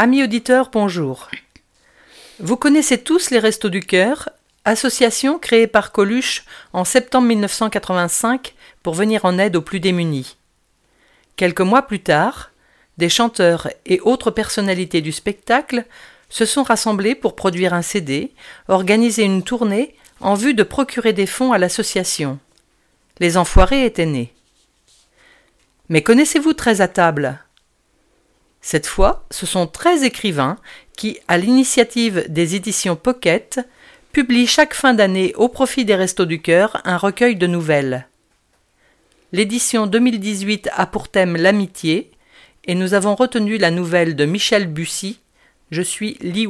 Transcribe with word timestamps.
Amis 0.00 0.22
auditeurs, 0.22 0.70
bonjour. 0.72 1.28
Vous 2.38 2.56
connaissez 2.56 2.98
tous 2.98 3.30
les 3.30 3.40
Restos 3.40 3.68
du 3.68 3.80
Cœur, 3.80 4.28
association 4.64 5.40
créée 5.40 5.66
par 5.66 5.90
Coluche 5.90 6.44
en 6.72 6.84
septembre 6.84 7.26
1985 7.26 8.54
pour 8.84 8.94
venir 8.94 9.24
en 9.24 9.40
aide 9.40 9.56
aux 9.56 9.60
plus 9.60 9.80
démunis. 9.80 10.36
Quelques 11.34 11.62
mois 11.62 11.82
plus 11.82 11.98
tard, 11.98 12.52
des 12.96 13.08
chanteurs 13.08 13.66
et 13.86 13.98
autres 13.98 14.30
personnalités 14.30 15.00
du 15.00 15.10
spectacle 15.10 15.84
se 16.28 16.44
sont 16.44 16.62
rassemblés 16.62 17.16
pour 17.16 17.34
produire 17.34 17.74
un 17.74 17.82
CD, 17.82 18.30
organiser 18.68 19.24
une 19.24 19.42
tournée 19.42 19.96
en 20.20 20.34
vue 20.34 20.54
de 20.54 20.62
procurer 20.62 21.12
des 21.12 21.26
fonds 21.26 21.52
à 21.52 21.58
l'association. 21.58 22.38
Les 23.18 23.36
Enfoirés 23.36 23.84
étaient 23.84 24.06
nés. 24.06 24.32
Mais 25.88 26.02
connaissez-vous 26.02 26.52
Très 26.52 26.82
à 26.82 26.86
table? 26.86 27.40
Cette 28.60 28.86
fois, 28.86 29.24
ce 29.30 29.46
sont 29.46 29.66
13 29.66 30.02
écrivains 30.02 30.56
qui, 30.96 31.18
à 31.28 31.38
l'initiative 31.38 32.24
des 32.28 32.54
éditions 32.54 32.96
Pocket, 32.96 33.60
publient 34.12 34.46
chaque 34.46 34.74
fin 34.74 34.94
d'année 34.94 35.32
au 35.36 35.48
profit 35.48 35.84
des 35.84 35.94
Restos 35.94 36.26
du 36.26 36.42
Cœur 36.42 36.80
un 36.84 36.96
recueil 36.96 37.36
de 37.36 37.46
nouvelles. 37.46 38.08
L'édition 39.32 39.86
2018 39.86 40.70
a 40.74 40.86
pour 40.86 41.08
thème 41.08 41.36
l'amitié, 41.36 42.10
et 42.64 42.74
nous 42.74 42.94
avons 42.94 43.14
retenu 43.14 43.58
la 43.58 43.70
nouvelle 43.70 44.16
de 44.16 44.24
Michel 44.24 44.66
Bussy, 44.66 45.20
Je 45.70 45.82
suis 45.82 46.16
Li 46.20 46.46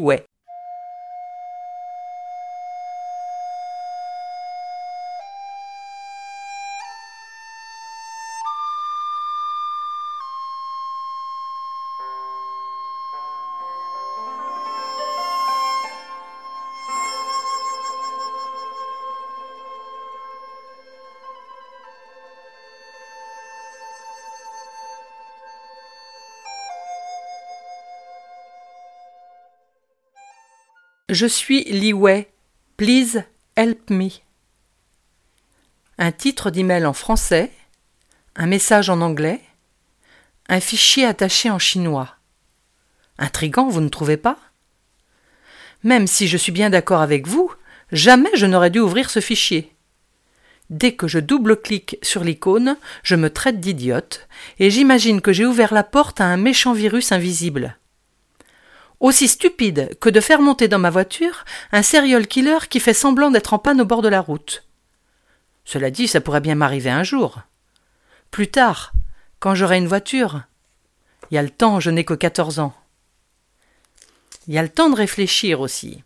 Je 31.08 31.24
suis 31.24 31.64
Li 31.64 31.94
Wei. 31.94 32.26
Please 32.76 33.24
help 33.56 33.88
me. 33.88 34.10
Un 35.96 36.12
titre 36.12 36.50
d'email 36.50 36.84
en 36.84 36.92
français, 36.92 37.50
un 38.36 38.46
message 38.46 38.90
en 38.90 39.00
anglais, 39.00 39.40
un 40.50 40.60
fichier 40.60 41.06
attaché 41.06 41.48
en 41.48 41.58
chinois. 41.58 42.14
Intrigant, 43.16 43.68
vous 43.70 43.80
ne 43.80 43.88
trouvez 43.88 44.18
pas? 44.18 44.38
Même 45.82 46.06
si 46.06 46.28
je 46.28 46.36
suis 46.36 46.52
bien 46.52 46.68
d'accord 46.68 47.00
avec 47.00 47.26
vous, 47.26 47.50
jamais 47.90 48.30
je 48.34 48.44
n'aurais 48.44 48.68
dû 48.68 48.78
ouvrir 48.78 49.08
ce 49.08 49.20
fichier. 49.20 49.74
Dès 50.68 50.92
que 50.92 51.08
je 51.08 51.20
double-clique 51.20 51.96
sur 52.02 52.22
l'icône, 52.22 52.76
je 53.02 53.16
me 53.16 53.30
traite 53.30 53.60
d'idiote, 53.60 54.28
et 54.58 54.70
j'imagine 54.70 55.22
que 55.22 55.32
j'ai 55.32 55.46
ouvert 55.46 55.72
la 55.72 55.84
porte 55.84 56.20
à 56.20 56.26
un 56.26 56.36
méchant 56.36 56.74
virus 56.74 57.12
invisible. 57.12 57.78
Aussi 59.00 59.28
stupide 59.28 59.96
que 60.00 60.08
de 60.08 60.20
faire 60.20 60.40
monter 60.40 60.66
dans 60.66 60.78
ma 60.78 60.90
voiture 60.90 61.44
un 61.70 61.82
serial 61.82 62.26
killer 62.26 62.58
qui 62.68 62.80
fait 62.80 62.94
semblant 62.94 63.30
d'être 63.30 63.54
en 63.54 63.58
panne 63.58 63.80
au 63.80 63.84
bord 63.84 64.02
de 64.02 64.08
la 64.08 64.20
route. 64.20 64.64
Cela 65.64 65.90
dit, 65.90 66.08
ça 66.08 66.20
pourrait 66.20 66.40
bien 66.40 66.54
m'arriver 66.54 66.90
un 66.90 67.04
jour. 67.04 67.40
Plus 68.30 68.48
tard, 68.48 68.92
quand 69.38 69.54
j'aurai 69.54 69.78
une 69.78 69.86
voiture. 69.86 70.42
Il 71.30 71.34
y 71.34 71.38
a 71.38 71.42
le 71.42 71.50
temps, 71.50 71.78
je 71.78 71.90
n'ai 71.90 72.04
que 72.04 72.14
quatorze 72.14 72.58
ans. 72.58 72.74
Il 74.46 74.54
y 74.54 74.58
a 74.58 74.62
le 74.62 74.68
temps 74.68 74.88
de 74.88 74.96
réfléchir 74.96 75.60
aussi. 75.60 76.02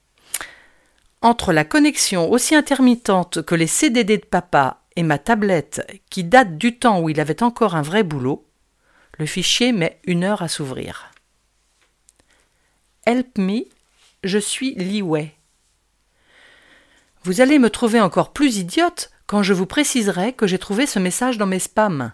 Entre 1.22 1.52
la 1.52 1.64
connexion 1.64 2.28
aussi 2.30 2.56
intermittente 2.56 3.42
que 3.42 3.54
les 3.54 3.68
CDD 3.68 4.18
de 4.18 4.26
papa 4.26 4.82
et 4.96 5.04
ma 5.04 5.18
tablette 5.18 5.86
qui 6.10 6.24
date 6.24 6.58
du 6.58 6.78
temps 6.78 7.00
où 7.00 7.08
il 7.08 7.20
avait 7.20 7.44
encore 7.44 7.76
un 7.76 7.82
vrai 7.82 8.02
boulot, 8.02 8.44
le 9.18 9.26
fichier 9.26 9.72
met 9.72 10.00
une 10.04 10.24
heure 10.24 10.42
à 10.42 10.48
s'ouvrir. 10.48 11.11
Help 13.04 13.36
me, 13.36 13.64
je 14.22 14.38
suis 14.38 14.76
Li 14.76 15.02
Wei. 15.02 15.32
Vous 17.24 17.40
allez 17.40 17.58
me 17.58 17.68
trouver 17.68 18.00
encore 18.00 18.32
plus 18.32 18.58
idiote 18.58 19.10
quand 19.26 19.42
je 19.42 19.52
vous 19.52 19.66
préciserai 19.66 20.34
que 20.34 20.46
j'ai 20.46 20.58
trouvé 20.58 20.86
ce 20.86 21.00
message 21.00 21.36
dans 21.36 21.46
mes 21.46 21.58
spams. 21.58 22.12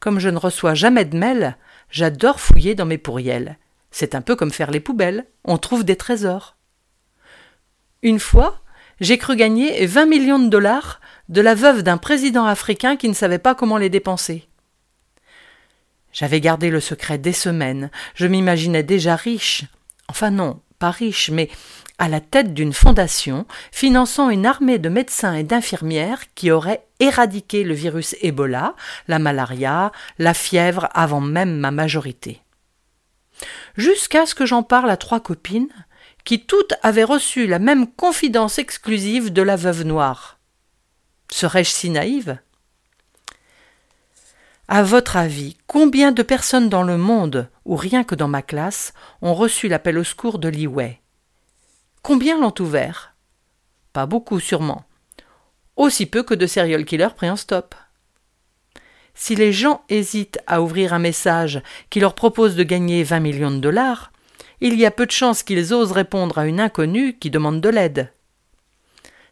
Comme 0.00 0.18
je 0.18 0.28
ne 0.28 0.38
reçois 0.38 0.74
jamais 0.74 1.04
de 1.04 1.16
mail, 1.16 1.56
j'adore 1.88 2.40
fouiller 2.40 2.74
dans 2.74 2.84
mes 2.84 2.98
pourriels. 2.98 3.58
C'est 3.92 4.16
un 4.16 4.22
peu 4.22 4.34
comme 4.34 4.50
faire 4.50 4.72
les 4.72 4.80
poubelles, 4.80 5.26
on 5.44 5.56
trouve 5.56 5.84
des 5.84 5.96
trésors. 5.96 6.56
Une 8.02 8.18
fois, 8.18 8.62
j'ai 8.98 9.18
cru 9.18 9.36
gagner 9.36 9.86
20 9.86 10.06
millions 10.06 10.40
de 10.40 10.48
dollars 10.48 11.00
de 11.28 11.40
la 11.40 11.54
veuve 11.54 11.84
d'un 11.84 11.96
président 11.96 12.44
africain 12.44 12.96
qui 12.96 13.08
ne 13.08 13.14
savait 13.14 13.38
pas 13.38 13.54
comment 13.54 13.78
les 13.78 13.88
dépenser. 13.88 14.48
J'avais 16.12 16.40
gardé 16.40 16.70
le 16.70 16.80
secret 16.80 17.18
des 17.18 17.32
semaines, 17.32 17.90
je 18.14 18.26
m'imaginais 18.26 18.82
déjà 18.82 19.16
riche. 19.16 19.64
Enfin 20.08 20.30
non, 20.30 20.60
pas 20.78 20.90
riche, 20.90 21.30
mais 21.30 21.48
à 21.98 22.08
la 22.08 22.20
tête 22.20 22.54
d'une 22.54 22.72
fondation 22.72 23.46
finançant 23.70 24.30
une 24.30 24.46
armée 24.46 24.78
de 24.78 24.88
médecins 24.88 25.34
et 25.34 25.44
d'infirmières 25.44 26.22
qui 26.34 26.50
auraient 26.50 26.86
éradiqué 26.98 27.62
le 27.62 27.74
virus 27.74 28.16
Ebola, 28.22 28.74
la 29.06 29.18
malaria, 29.18 29.92
la 30.18 30.34
fièvre 30.34 30.88
avant 30.94 31.20
même 31.20 31.56
ma 31.58 31.70
majorité. 31.70 32.40
Jusqu'à 33.76 34.26
ce 34.26 34.34
que 34.34 34.46
j'en 34.46 34.62
parle 34.62 34.90
à 34.90 34.96
trois 34.96 35.20
copines, 35.20 35.68
qui 36.24 36.44
toutes 36.44 36.74
avaient 36.82 37.04
reçu 37.04 37.46
la 37.46 37.58
même 37.58 37.86
confidence 37.86 38.58
exclusive 38.58 39.32
de 39.32 39.42
la 39.42 39.56
veuve 39.56 39.84
noire. 39.84 40.38
Serais-je 41.30 41.70
si 41.70 41.90
naïve? 41.90 42.38
À 44.70 44.84
votre 44.84 45.16
avis, 45.16 45.56
combien 45.66 46.12
de 46.12 46.22
personnes 46.22 46.68
dans 46.68 46.84
le 46.84 46.96
monde, 46.96 47.50
ou 47.64 47.74
rien 47.74 48.04
que 48.04 48.14
dans 48.14 48.28
ma 48.28 48.40
classe, 48.40 48.94
ont 49.20 49.34
reçu 49.34 49.66
l'appel 49.66 49.98
au 49.98 50.04
secours 50.04 50.38
de 50.38 50.48
Li 50.48 50.68
Wei? 50.68 51.00
Combien 52.02 52.40
l'ont 52.40 52.54
ouvert? 52.60 53.16
Pas 53.92 54.06
beaucoup, 54.06 54.38
sûrement. 54.38 54.84
Aussi 55.74 56.06
peu 56.06 56.22
que 56.22 56.34
de 56.34 56.46
serial 56.46 56.84
killers 56.84 57.16
pris 57.16 57.28
en 57.28 57.34
stop. 57.34 57.74
Si 59.12 59.34
les 59.34 59.52
gens 59.52 59.82
hésitent 59.88 60.38
à 60.46 60.62
ouvrir 60.62 60.94
un 60.94 61.00
message 61.00 61.60
qui 61.90 61.98
leur 61.98 62.14
propose 62.14 62.54
de 62.54 62.62
gagner 62.62 63.02
20 63.02 63.18
millions 63.18 63.50
de 63.50 63.58
dollars, 63.58 64.12
il 64.60 64.78
y 64.78 64.86
a 64.86 64.92
peu 64.92 65.04
de 65.04 65.10
chances 65.10 65.42
qu'ils 65.42 65.74
osent 65.74 65.90
répondre 65.90 66.38
à 66.38 66.46
une 66.46 66.60
inconnue 66.60 67.18
qui 67.18 67.30
demande 67.30 67.60
de 67.60 67.68
l'aide. 67.68 68.12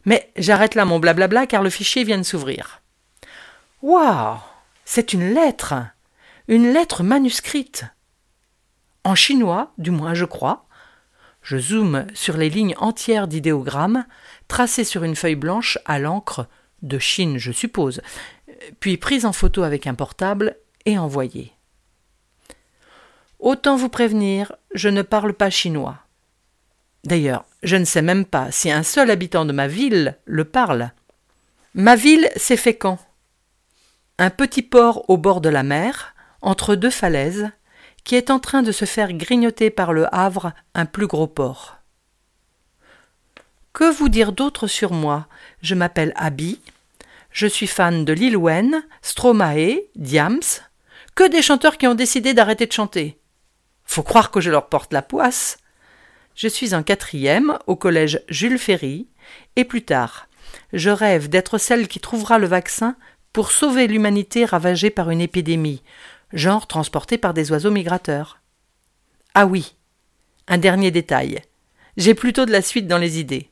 Mais 0.05 0.33
j'arrête 0.37 0.75
là 0.75 0.85
mon 0.85 0.99
blablabla 0.99 1.47
car 1.47 1.63
le 1.63 1.71
fichier 1.71 2.03
vient 2.03 2.19
de 2.19 2.25
s'ouvrir. 2.25 2.83
Waouh 3.83 4.39
c'est 4.91 5.13
une 5.13 5.35
lettre, 5.35 5.75
une 6.49 6.73
lettre 6.73 7.03
manuscrite. 7.03 7.85
En 9.05 9.15
chinois, 9.15 9.75
du 9.77 9.91
moins 9.91 10.15
je 10.15 10.25
crois. 10.25 10.67
Je 11.43 11.59
zoome 11.59 12.07
sur 12.15 12.39
les 12.39 12.49
lignes 12.49 12.75
entières 12.79 13.29
d'idéogrammes, 13.29 14.07
tracées 14.49 14.85
sur 14.85 15.05
une 15.05 15.15
feuille 15.15 15.35
blanche 15.35 15.77
à 15.85 15.99
l'encre, 15.99 16.49
de 16.81 16.99
Chine 16.99 17.37
je 17.37 17.53
suppose, 17.53 18.01
puis 18.81 18.97
prise 18.97 19.27
en 19.27 19.35
photo 19.35 19.63
avec 19.63 19.87
un 19.87 19.93
portable 19.93 20.57
et 20.87 20.97
envoyée. 20.97 21.53
Autant 23.41 23.77
vous 23.77 23.91
prévenir, 23.91 24.55
je 24.73 24.89
ne 24.89 25.03
parle 25.03 25.35
pas 25.35 25.51
chinois. 25.51 25.99
D'ailleurs, 27.05 27.45
je 27.63 27.77
ne 27.77 27.85
sais 27.85 28.03
même 28.03 28.25
pas 28.25 28.51
si 28.51 28.71
un 28.71 28.83
seul 28.83 29.11
habitant 29.11 29.45
de 29.45 29.53
ma 29.53 29.69
ville 29.69 30.17
le 30.25 30.47
parle. 30.47 30.93
Ma 31.75 31.95
ville, 31.95 32.31
c'est 32.37 32.57
Fécamp. 32.57 32.99
Un 34.21 34.31
petit 34.31 34.63
port 34.63 35.09
au 35.09 35.17
bord 35.17 35.41
de 35.41 35.49
la 35.49 35.63
mer, 35.63 36.15
entre 36.43 36.75
deux 36.75 36.91
falaises, 36.91 37.51
qui 38.03 38.17
est 38.17 38.31
en 38.31 38.41
train 38.41 38.63
de 38.63 38.73
se 38.73 38.85
faire 38.85 39.13
grignoter 39.13 39.71
par 39.71 39.93
le 39.93 40.13
Havre, 40.13 40.53
un 40.75 40.87
plus 40.87 41.07
gros 41.07 41.29
port. 41.29 41.77
Que 43.73 43.93
vous 43.93 44.09
dire 44.09 44.33
d'autre 44.33 44.67
sur 44.67 44.93
moi? 44.93 45.29
Je 45.63 45.77
m'appelle 45.77 46.13
Abby. 46.17 46.61
Je 47.31 47.47
suis 47.47 47.69
fan 47.69 48.05
de 48.05 48.13
Lil 48.13 48.37
Stromae, 49.03 49.83
Diams. 49.95 50.41
Que 51.15 51.29
des 51.29 51.43
chanteurs 51.43 51.79
qui 51.79 51.87
ont 51.87 51.95
décidé 51.95 52.35
d'arrêter 52.35 52.67
de 52.67 52.73
chanter. 52.73 53.21
Faut 53.85 54.03
croire 54.03 54.33
que 54.33 54.41
je 54.41 54.51
leur 54.51 54.69
porte 54.69 54.93
la 54.93 55.03
poisse. 55.03 55.59
Je 56.35 56.49
suis 56.49 56.75
en 56.75 56.83
quatrième 56.83 57.57
au 57.69 57.77
collège 57.77 58.23
Jules 58.29 58.59
Ferry, 58.59 59.07
et 59.55 59.65
plus 59.65 59.85
tard, 59.85 60.27
je 60.73 60.91
rêve 60.91 61.29
d'être 61.29 61.59
celle 61.59 61.87
qui 61.87 62.01
trouvera 62.01 62.39
le 62.39 62.49
vaccin 62.49 62.97
pour 63.33 63.53
sauver 63.53 63.87
l'humanité 63.87 64.45
ravagée 64.45 64.91
par 64.91 65.11
une 65.11 65.21
épidémie, 65.21 65.83
genre 66.33 66.67
transportée 66.67 67.19
par 67.19 67.35
des 67.35 67.51
oiseaux 67.51 67.71
migrateurs. 67.71 68.41
Ah 69.35 69.47
oui, 69.47 69.77
un 70.49 70.59
dernier 70.59 70.91
détail. 70.91 71.43
J'ai 71.97 72.15
plutôt 72.15 72.47
de 72.47 72.53
la 72.53 72.63
suite 72.63 72.87
dans 72.87 72.99
les 72.99 73.19
idées. 73.19 73.51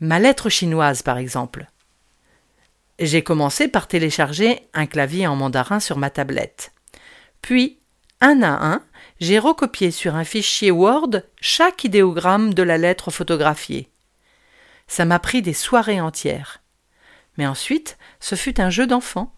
Ma 0.00 0.18
lettre 0.18 0.48
chinoise, 0.48 1.02
par 1.02 1.18
exemple. 1.18 1.66
J'ai 2.98 3.22
commencé 3.22 3.68
par 3.68 3.88
télécharger 3.88 4.68
un 4.72 4.86
clavier 4.86 5.26
en 5.26 5.36
mandarin 5.36 5.80
sur 5.80 5.98
ma 5.98 6.10
tablette. 6.10 6.72
Puis, 7.42 7.78
un 8.20 8.42
à 8.42 8.66
un, 8.66 8.82
j'ai 9.20 9.38
recopié 9.38 9.90
sur 9.90 10.14
un 10.14 10.24
fichier 10.24 10.70
Word 10.70 11.22
chaque 11.40 11.84
idéogramme 11.84 12.54
de 12.54 12.62
la 12.62 12.78
lettre 12.78 13.10
photographiée. 13.10 13.90
Ça 14.86 15.04
m'a 15.04 15.18
pris 15.18 15.42
des 15.42 15.52
soirées 15.52 16.00
entières. 16.00 16.63
Mais 17.36 17.46
ensuite, 17.46 17.98
ce 18.20 18.34
fut 18.34 18.60
un 18.60 18.70
jeu 18.70 18.86
d'enfant. 18.86 19.32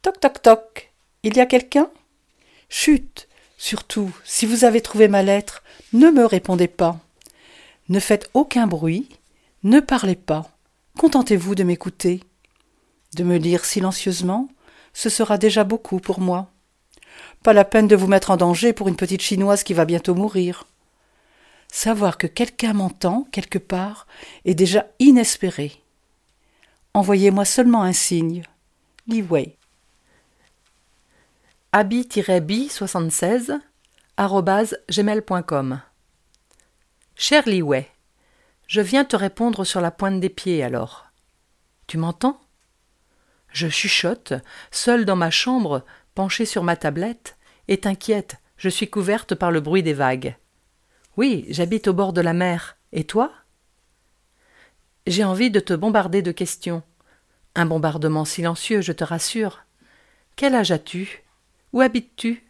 Toc 0.02 0.20
toc 0.20 0.42
toc. 0.42 0.92
Il 1.24 1.36
y 1.36 1.40
a 1.40 1.46
quelqu'un? 1.46 1.90
Chut 2.70 3.28
Surtout, 3.58 4.12
si 4.24 4.46
vous 4.46 4.64
avez 4.64 4.80
trouvé 4.80 5.10
ma 5.10 5.24
lettre, 5.24 5.64
ne 5.92 6.10
me 6.12 6.26
répondez 6.26 6.70
pas. 6.70 6.98
Ne 7.90 8.00
faites 8.00 8.30
aucun 8.34 8.68
bruit, 8.68 9.10
ne 9.64 9.80
parlez 9.80 10.16
pas. 10.16 10.50
Contentez-vous 10.98 11.56
de 11.56 11.64
m'écouter. 11.64 12.24
De 13.16 13.24
me 13.24 13.38
lire 13.38 13.66
silencieusement, 13.66 14.48
ce 14.94 15.10
sera 15.10 15.38
déjà 15.38 15.64
beaucoup 15.64 16.00
pour 16.00 16.20
moi. 16.20 16.50
Pas 17.44 17.54
la 17.54 17.66
peine 17.66 17.88
de 17.88 17.96
vous 17.96 18.08
mettre 18.08 18.32
en 18.32 18.38
danger 18.38 18.74
pour 18.74 18.88
une 18.88 18.96
petite 18.96 19.22
chinoise 19.22 19.64
qui 19.64 19.74
va 19.74 19.86
bientôt 19.86 20.16
mourir. 20.16 20.66
Savoir 21.72 22.18
que 22.18 22.28
quelqu'un 22.28 22.74
m'entend 22.74 23.28
quelque 23.32 23.60
part 23.60 24.08
est 24.46 24.56
déjà 24.56 24.88
inespéré. 25.00 25.84
Envoyez-moi 26.94 27.46
seulement 27.46 27.84
un 27.84 27.94
signe. 27.94 28.44
Li 29.08 29.22
Wei. 29.22 29.58
Abi-bi76 31.72 33.60
gmail.com 34.90 35.82
Cher 37.16 37.48
Li 37.48 37.62
Wei, 37.62 37.88
je 38.70 38.82
viens 38.82 39.04
te 39.04 39.16
répondre 39.16 39.64
sur 39.66 39.82
la 39.82 39.90
pointe 39.90 40.20
des 40.20 40.30
pieds 40.30 40.64
alors. 40.64 41.08
Tu 41.88 41.98
m'entends? 41.98 42.40
Je 43.52 43.68
chuchote, 43.68 44.34
seule 44.70 45.06
dans 45.06 45.16
ma 45.16 45.32
chambre, 45.32 45.84
penchée 46.14 46.46
sur 46.46 46.64
ma 46.64 46.76
tablette, 46.76 47.36
et 47.68 47.80
t'inquiète, 47.80 48.38
je 48.58 48.70
suis 48.70 48.88
couverte 48.88 49.34
par 49.34 49.50
le 49.50 49.60
bruit 49.60 49.82
des 49.82 49.96
vagues. 49.96 50.38
Oui, 51.18 51.48
j'habite 51.50 51.88
au 51.88 51.94
bord 51.94 52.14
de 52.14 52.22
la 52.22 52.34
mer. 52.34 52.78
Et 52.92 53.06
toi? 53.06 53.32
J'ai 55.08 55.24
envie 55.24 55.50
de 55.50 55.60
te 55.60 55.74
bombarder 55.74 56.22
de 56.22 56.32
questions. 56.32 56.84
Un 57.56 57.66
bombardement 57.66 58.24
silencieux, 58.24 58.82
je 58.82 58.92
te 58.92 59.04
rassure. 59.04 59.64
Quel 60.36 60.54
âge 60.54 60.72
as-tu? 60.72 61.24
Où 61.74 61.82
habites-tu? 61.82 62.44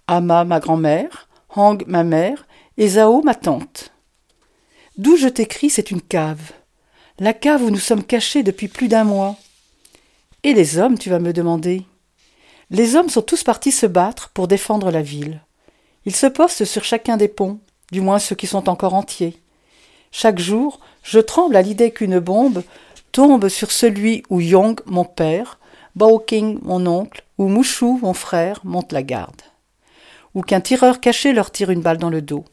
Ama, 0.08 0.44
ma 0.44 0.60
grand-mère, 0.60 1.28
Hang, 1.56 1.84
ma 1.88 2.04
mère, 2.04 2.48
et 2.78 2.88
Zhao, 2.88 3.22
ma 3.22 3.36
tante. 3.36 3.94
D'où 4.98 5.16
je 5.16 5.28
t'écris, 5.28 5.70
c'est 5.70 5.92
une 5.92 6.02
cave. 6.02 6.52
La 7.18 7.32
cave 7.32 7.64
où 7.64 7.70
nous 7.70 7.80
sommes 7.80 8.04
cachés 8.04 8.44
depuis 8.44 8.68
plus 8.68 8.90
d'un 8.90 9.06
mois. 9.06 9.38
Et 10.44 10.54
les 10.54 10.78
hommes, 10.78 11.00
tu 11.00 11.10
vas 11.10 11.20
me 11.20 11.32
demander? 11.32 11.86
Les 12.72 12.98
hommes 12.98 13.08
sont 13.08 13.22
tous 13.22 13.42
partis 13.42 13.72
se 13.72 13.86
battre 13.86 14.32
pour 14.34 14.50
défendre 14.50 14.92
la 14.92 15.02
ville. 15.02 15.40
Ils 16.06 16.16
se 16.16 16.28
postent 16.28 16.66
sur 16.66 16.84
chacun 16.84 17.16
des 17.16 17.30
ponts, 17.30 17.62
du 17.94 18.02
moins 18.02 18.20
ceux 18.20 18.36
qui 18.36 18.48
sont 18.48 18.68
encore 18.68 18.96
entiers. 18.96 19.38
Chaque 20.12 20.40
jour, 20.40 20.82
je 21.04 21.20
tremble 21.22 21.56
à 21.56 21.62
l'idée 21.62 21.92
qu'une 21.92 22.20
bombe 22.20 22.64
tombe 23.14 23.48
sur 23.48 23.72
celui 23.72 24.24
où 24.30 24.42
Yong, 24.42 24.82
mon 24.86 25.06
père, 25.06 25.58
Bao 25.96 26.20
King, 26.20 26.60
mon 26.64 26.86
oncle, 26.86 27.24
ou 27.38 27.48
Mouchou, 27.48 27.98
mon 28.02 28.14
frère, 28.14 28.60
monte 28.66 28.92
la 28.92 29.04
garde. 29.04 29.42
Ou 30.34 30.42
qu'un 30.42 30.60
tireur 30.60 31.00
caché 31.00 31.32
leur 31.32 31.52
tire 31.52 31.70
une 31.70 31.82
balle 31.82 31.98
dans 31.98 32.10
le 32.10 32.22
dos. 32.22 32.44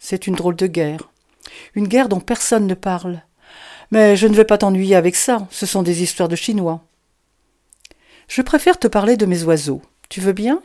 C'est 0.00 0.26
une 0.26 0.34
drôle 0.34 0.56
de 0.56 0.66
guerre. 0.66 1.12
Une 1.76 1.86
guerre 1.86 2.08
dont 2.08 2.18
personne 2.18 2.66
ne 2.66 2.74
parle. 2.74 3.22
Mais 3.90 4.16
je 4.16 4.26
ne 4.26 4.34
vais 4.34 4.44
pas 4.44 4.58
t'ennuyer 4.58 4.96
avec 4.96 5.16
ça, 5.16 5.46
ce 5.50 5.66
sont 5.66 5.82
des 5.82 6.02
histoires 6.02 6.28
de 6.28 6.36
Chinois. 6.36 6.82
Je 8.28 8.42
préfère 8.42 8.78
te 8.78 8.86
parler 8.86 9.16
de 9.16 9.26
mes 9.26 9.42
oiseaux. 9.42 9.82
Tu 10.08 10.20
veux 10.20 10.32
bien? 10.32 10.62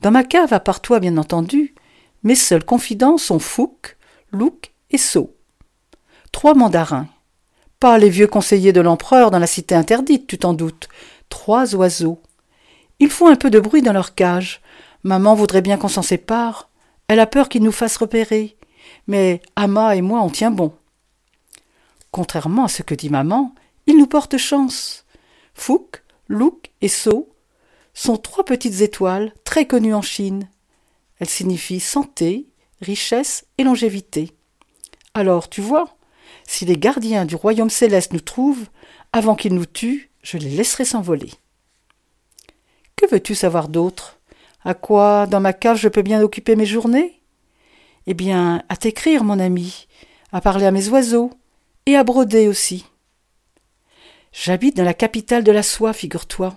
Dans 0.00 0.10
ma 0.10 0.24
cave, 0.24 0.52
à 0.52 0.60
part 0.60 0.80
toi, 0.80 1.00
bien 1.00 1.16
entendu, 1.16 1.74
mes 2.22 2.34
seuls 2.34 2.64
confidents 2.64 3.18
sont 3.18 3.38
Fouque, 3.38 3.96
Louk 4.32 4.72
et 4.90 4.98
Sceau 4.98 5.34
trois 6.34 6.54
mandarins. 6.54 7.06
Pas 7.78 7.96
les 7.96 8.10
vieux 8.10 8.26
conseillers 8.26 8.72
de 8.72 8.80
l'empereur 8.80 9.30
dans 9.30 9.38
la 9.38 9.46
cité 9.46 9.74
interdite, 9.74 10.26
tu 10.26 10.36
t'en 10.36 10.52
doutes. 10.52 10.88
Trois 11.28 11.74
oiseaux. 11.76 12.20
Il 12.98 13.08
faut 13.08 13.28
un 13.28 13.36
peu 13.36 13.50
de 13.50 13.60
bruit 13.60 13.82
dans 13.82 13.92
leur 13.92 14.14
cage. 14.16 14.60
Maman 15.04 15.34
voudrait 15.34 15.62
bien 15.62 15.76
qu'on 15.78 15.88
s'en 15.88 16.02
sépare. 16.02 16.70
Elle 17.06 17.20
a 17.20 17.26
peur 17.26 17.48
qu'ils 17.48 17.62
nous 17.62 17.72
fassent 17.72 17.96
repérer. 17.96 18.56
mais 19.06 19.40
Ama 19.54 19.94
et 19.94 20.02
moi 20.02 20.20
on 20.22 20.28
tient 20.28 20.50
bon. 20.50 20.72
Contrairement 22.14 22.66
à 22.66 22.68
ce 22.68 22.84
que 22.84 22.94
dit 22.94 23.10
maman, 23.10 23.56
il 23.88 23.98
nous 23.98 24.06
porte 24.06 24.36
chance. 24.36 25.04
Fouk, 25.52 26.04
Louk 26.28 26.70
et 26.80 26.86
So 26.86 27.34
sont 27.92 28.18
trois 28.18 28.44
petites 28.44 28.82
étoiles 28.82 29.34
très 29.42 29.66
connues 29.66 29.94
en 29.94 30.00
Chine. 30.00 30.48
Elles 31.18 31.28
signifient 31.28 31.80
santé, 31.80 32.46
richesse 32.80 33.46
et 33.58 33.64
longévité. 33.64 34.30
Alors, 35.14 35.50
tu 35.50 35.60
vois, 35.60 35.96
si 36.46 36.64
les 36.64 36.76
gardiens 36.76 37.24
du 37.24 37.34
royaume 37.34 37.68
céleste 37.68 38.12
nous 38.12 38.20
trouvent, 38.20 38.68
avant 39.12 39.34
qu'ils 39.34 39.54
nous 39.54 39.66
tuent, 39.66 40.12
je 40.22 40.38
les 40.38 40.50
laisserai 40.50 40.84
s'envoler. 40.84 41.32
Que 42.94 43.10
veux-tu 43.10 43.34
savoir 43.34 43.66
d'autre? 43.66 44.20
À 44.64 44.74
quoi, 44.74 45.26
dans 45.26 45.40
ma 45.40 45.52
cave, 45.52 45.78
je 45.78 45.88
peux 45.88 46.02
bien 46.02 46.22
occuper 46.22 46.54
mes 46.54 46.64
journées? 46.64 47.20
Eh 48.06 48.14
bien, 48.14 48.62
à 48.68 48.76
t'écrire, 48.76 49.24
mon 49.24 49.40
ami, 49.40 49.88
à 50.30 50.40
parler 50.40 50.66
à 50.66 50.70
mes 50.70 50.88
oiseaux, 50.90 51.32
et 51.86 51.96
à 51.96 52.04
broder 52.04 52.48
aussi. 52.48 52.86
J'habite 54.32 54.76
dans 54.76 54.84
la 54.84 54.94
capitale 54.94 55.44
de 55.44 55.52
la 55.52 55.62
soie, 55.62 55.92
figure-toi. 55.92 56.56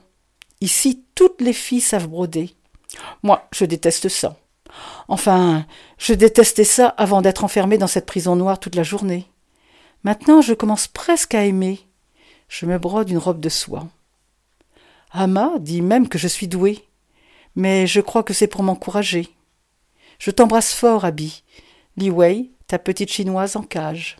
Ici, 0.62 1.04
toutes 1.16 1.42
les 1.42 1.54
filles 1.54 1.82
savent 1.82 2.08
broder. 2.08 2.56
Moi, 3.22 3.48
je 3.54 3.66
déteste 3.66 4.10
ça. 4.10 4.38
Enfin, 5.08 5.66
je 5.98 6.14
détestais 6.14 6.64
ça 6.64 6.88
avant 6.90 7.22
d'être 7.22 7.44
enfermé 7.44 7.78
dans 7.78 7.88
cette 7.88 8.06
prison 8.06 8.36
noire 8.36 8.60
toute 8.60 8.76
la 8.76 8.84
journée. 8.84 9.28
Maintenant, 10.04 10.42
je 10.42 10.54
commence 10.54 10.88
presque 10.88 11.36
à 11.36 11.46
aimer. 11.46 11.80
Je 12.48 12.66
me 12.66 12.78
brode 12.80 13.10
une 13.10 13.18
robe 13.18 13.40
de 13.40 13.50
soie. 13.50 13.88
Ama 15.12 15.54
dit 15.60 15.82
même 15.82 16.10
que 16.10 16.18
je 16.18 16.28
suis 16.28 16.48
douée. 16.48 16.84
Mais 17.56 17.88
je 17.88 18.02
crois 18.02 18.24
que 18.24 18.34
c'est 18.34 18.48
pour 18.48 18.64
m'encourager. 18.64 19.30
Je 20.20 20.32
t'embrasse 20.32 20.74
fort, 20.74 21.06
Abby. 21.06 21.44
Li 21.96 22.10
Wei, 22.10 22.52
ta 22.68 22.80
petite 22.80 23.12
chinoise 23.12 23.56
en 23.56 23.64
cage. 23.64 24.18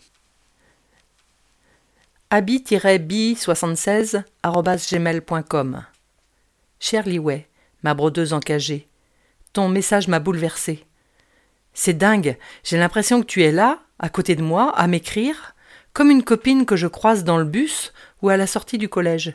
Abby-bi76 2.30 4.22
Cher 6.78 7.08
Li 7.08 7.20
Wei, 7.20 7.48
ma 7.84 7.94
brodeuse 7.94 8.34
encagée, 8.34 8.90
ton 9.54 9.70
message 9.70 10.10
m'a 10.10 10.20
bouleversé. 10.20 10.86
C'est 11.74 11.94
dingue, 11.94 12.38
j'ai 12.66 12.78
l'impression 12.78 13.22
que 13.22 13.28
tu 13.28 13.44
es 13.44 13.54
là, 13.54 13.80
à 13.98 14.10
côté 14.10 14.36
de 14.36 14.44
moi, 14.44 14.78
à 14.78 14.88
m'écrire, 14.88 15.56
comme 15.94 16.12
une 16.12 16.26
copine 16.26 16.66
que 16.66 16.76
je 16.76 16.88
croise 16.88 17.24
dans 17.24 17.38
le 17.38 17.46
bus 17.46 17.94
ou 18.22 18.28
à 18.28 18.36
la 18.36 18.46
sortie 18.46 18.78
du 18.78 18.90
collège. 18.90 19.34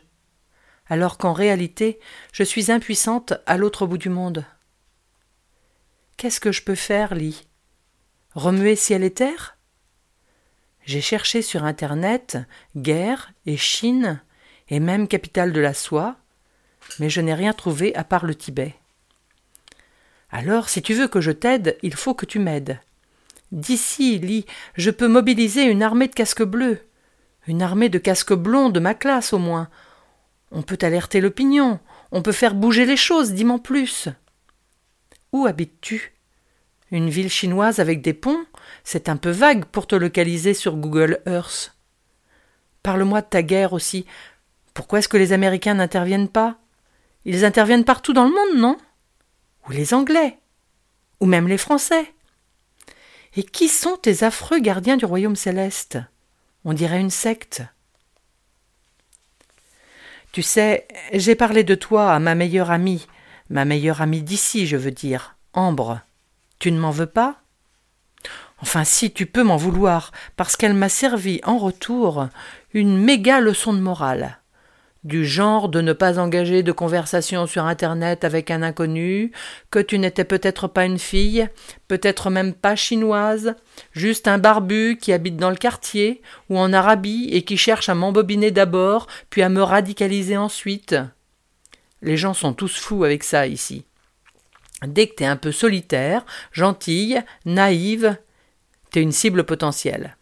Alors 0.87 1.17
qu'en 1.17 1.33
réalité, 1.33 1.99
je 2.35 2.43
suis 2.43 2.71
impuissante 2.71 3.33
à 3.47 3.57
l'autre 3.57 3.87
bout 3.87 3.97
du 3.97 4.11
monde. 4.11 4.45
Qu'est-ce 6.19 6.41
que 6.41 6.53
je 6.53 6.63
peux 6.63 6.75
faire, 6.75 7.15
Lee 7.15 7.47
Remuer 8.35 8.77
ciel 8.77 9.03
et 9.03 9.15
terre? 9.15 9.57
J'ai 10.85 11.01
cherché 11.01 11.43
sur 11.43 11.65
Internet 11.65 12.39
guerre 12.77 13.33
et 13.47 13.57
Chine 13.57 14.21
et 14.69 14.81
même 14.81 15.07
capitale 15.07 15.53
de 15.53 15.61
la 15.61 15.75
soie, 15.75 16.17
mais 16.99 17.11
je 17.11 17.21
n'ai 17.21 17.35
rien 17.35 17.53
trouvé 17.53 17.95
à 17.95 18.05
part 18.05 18.27
le 18.27 18.35
Tibet. 18.35 18.75
Alors, 20.31 20.69
si 20.69 20.83
tu 20.83 20.95
veux 20.95 21.09
que 21.09 21.21
je 21.21 21.31
t'aide, 21.31 21.77
il 21.83 21.95
faut 21.95 22.15
que 22.15 22.27
tu 22.27 22.39
m'aides. 22.39 22.81
D'ici, 23.53 24.19
Lee, 24.19 24.47
je 24.77 24.91
peux 24.91 25.09
mobiliser 25.09 25.65
une 25.65 25.83
armée 25.83 26.09
de 26.09 26.15
casques 26.15 26.43
bleus. 26.43 26.81
Une 27.47 27.61
armée 27.61 27.91
de 27.91 27.99
casques 27.99 28.33
blonds 28.33 28.71
de 28.71 28.81
ma 28.81 28.95
classe, 28.95 29.35
au 29.35 29.39
moins. 29.39 29.69
On 30.51 30.63
peut 30.63 30.79
alerter 30.81 31.21
l'opinion. 31.21 31.81
On 32.13 32.23
peut 32.23 32.33
faire 32.33 32.55
bouger 32.55 32.87
les 32.87 32.97
choses, 32.97 33.33
dis-moi 33.33 33.59
plus. 33.59 34.09
Où 35.33 35.47
habites-tu? 35.47 36.15
Une 36.91 37.11
ville 37.11 37.31
chinoise 37.31 37.79
avec 37.79 38.01
des 38.01 38.15
ponts? 38.15 38.45
C'est 38.85 39.09
un 39.09 39.17
peu 39.17 39.31
vague 39.31 39.65
pour 39.65 39.87
te 39.87 39.95
localiser 39.95 40.55
sur 40.55 40.77
Google 40.77 41.21
Earth. 41.27 41.75
Parle-moi 42.83 43.21
de 43.21 43.27
ta 43.27 43.43
guerre 43.43 43.73
aussi. 43.73 44.07
Pourquoi 44.75 44.99
est-ce 44.99 45.09
que 45.09 45.17
les 45.17 45.33
Américains 45.33 45.75
n'interviennent 45.75 46.29
pas? 46.29 46.59
Ils 47.25 47.45
interviennent 47.45 47.85
partout 47.85 48.13
dans 48.13 48.25
le 48.25 48.31
monde, 48.31 48.61
non? 48.61 48.77
Ou 49.69 49.73
les 49.73 49.95
Anglais, 49.95 50.39
ou 51.21 51.27
même 51.27 51.47
les 51.47 51.59
Français? 51.59 52.13
Et 53.37 53.45
qui 53.45 53.69
sont 53.69 53.97
tes 53.97 54.25
affreux 54.25 54.59
gardiens 54.59 54.97
du 54.97 55.05
royaume 55.05 55.37
céleste? 55.37 55.99
On 56.65 56.73
dirait 56.73 57.01
une 57.01 57.11
secte. 57.11 57.63
Tu 60.33 60.43
sais, 60.43 60.89
j'ai 61.13 61.35
parlé 61.35 61.63
de 61.63 61.75
toi 61.75 62.13
à 62.13 62.19
ma 62.19 62.35
meilleure 62.35 62.71
amie, 62.71 63.07
ma 63.51 63.65
meilleure 63.65 64.01
amie 64.01 64.23
d'ici, 64.23 64.67
je 64.67 64.77
veux 64.77 64.91
dire, 64.91 65.37
Ambre. 65.53 66.01
Tu 66.59 66.73
ne 66.73 66.79
m'en 66.79 66.91
veux 66.91 67.07
pas? 67.07 67.42
Enfin 68.63 68.85
si, 68.85 69.13
tu 69.13 69.27
peux 69.27 69.43
m'en 69.43 69.57
vouloir, 69.57 70.13
parce 70.37 70.57
qu'elle 70.57 70.75
m'a 70.75 70.89
servi 70.89 71.41
en 71.45 71.59
retour 71.59 72.29
une 72.73 72.97
méga 72.97 73.41
leçon 73.41 73.75
de 73.75 73.81
morale 73.81 74.39
du 75.05 75.27
genre 75.27 75.69
de 75.69 75.81
ne 75.81 75.93
pas 75.93 76.19
engager 76.19 76.63
de 76.63 76.71
conversation 76.71 77.47
sur 77.47 77.65
Internet 77.65 78.25
avec 78.25 78.51
un 78.51 78.63
inconnu, 78.63 79.33
que 79.71 79.81
tu 79.81 79.99
n'étais 79.99 80.25
peut-être 80.25 80.69
pas 80.69 80.85
une 80.85 80.99
fille, 80.99 81.49
peut-être 81.89 82.31
même 82.31 82.55
pas 82.55 82.77
chinoise, 82.77 83.57
juste 83.93 84.29
un 84.29 84.39
barbu 84.39 84.99
qui 85.01 85.13
habite 85.13 85.37
dans 85.37 85.51
le 85.51 85.57
quartier 85.57 86.23
ou 86.49 86.59
en 86.59 86.73
Arabie 86.73 87.29
et 87.33 87.43
qui 87.43 87.57
cherche 87.57 87.89
à 87.89 87.95
m'embobiner 87.95 88.53
d'abord, 88.53 89.09
puis 89.29 89.43
à 89.43 89.49
me 89.49 89.63
radicaliser 89.63 90.37
ensuite. 90.37 90.95
Les 92.01 92.17
gens 92.17 92.35
sont 92.35 92.53
tous 92.53 92.79
fous 92.79 93.05
avec 93.05 93.25
ça 93.25 93.47
ici. 93.47 93.85
Dès 94.87 95.07
que 95.07 95.15
t'es 95.15 95.25
un 95.25 95.37
peu 95.37 95.53
solitaire, 95.53 96.25
gentille, 96.53 97.23
naïve, 97.45 98.17
t'es 98.93 99.03
une 99.03 99.13
cible 99.13 99.45
potentielle. 99.45 100.17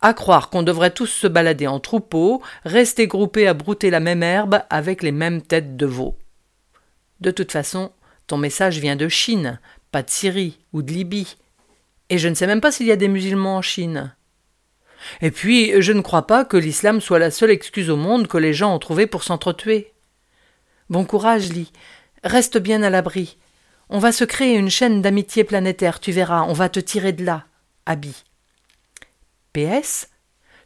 À 0.00 0.14
croire 0.14 0.50
qu'on 0.50 0.62
devrait 0.62 0.90
tous 0.92 1.06
se 1.06 1.26
balader 1.26 1.66
en 1.66 1.78
troupeau, 1.78 2.42
rester 2.64 3.06
groupés 3.06 3.46
à 3.46 3.54
brouter 3.54 3.90
la 3.90 4.00
même 4.00 4.22
herbe 4.22 4.62
avec 4.70 5.02
les 5.02 5.12
mêmes 5.12 5.42
têtes 5.42 5.76
de 5.76 5.86
veau. 5.86 6.16
De 7.20 7.30
toute 7.30 7.52
façon, 7.52 7.92
ton 8.26 8.36
message 8.36 8.78
vient 8.78 8.96
de 8.96 9.08
Chine, 9.08 9.60
pas 9.92 10.02
de 10.02 10.10
Syrie 10.10 10.58
ou 10.72 10.82
de 10.82 10.92
Libye. 10.92 11.36
Et 12.08 12.18
je 12.18 12.28
ne 12.28 12.34
sais 12.34 12.48
même 12.48 12.60
pas 12.60 12.72
s'il 12.72 12.86
y 12.86 12.92
a 12.92 12.96
des 12.96 13.08
musulmans 13.08 13.58
en 13.58 13.62
Chine. 13.62 14.14
Et 15.20 15.30
puis, 15.30 15.80
je 15.80 15.92
ne 15.92 16.00
crois 16.00 16.26
pas 16.26 16.44
que 16.44 16.56
l'islam 16.56 17.00
soit 17.00 17.18
la 17.18 17.30
seule 17.30 17.50
excuse 17.50 17.90
au 17.90 17.96
monde 17.96 18.26
que 18.26 18.38
les 18.38 18.54
gens 18.54 18.74
ont 18.74 18.78
trouvée 18.78 19.06
pour 19.06 19.22
s'entretuer. 19.22 19.92
Bon 20.90 21.04
courage, 21.04 21.52
Lee. 21.52 21.72
Reste 22.24 22.58
bien 22.58 22.82
à 22.82 22.90
l'abri. 22.90 23.38
On 23.88 23.98
va 23.98 24.12
se 24.12 24.24
créer 24.24 24.56
une 24.56 24.70
chaîne 24.70 25.02
d'amitié 25.02 25.44
planétaire, 25.44 26.00
tu 26.00 26.12
verras, 26.12 26.42
on 26.42 26.52
va 26.52 26.68
te 26.68 26.80
tirer 26.80 27.12
de 27.12 27.24
là. 27.24 27.44
Abby. 27.86 28.14
PS. 29.52 30.08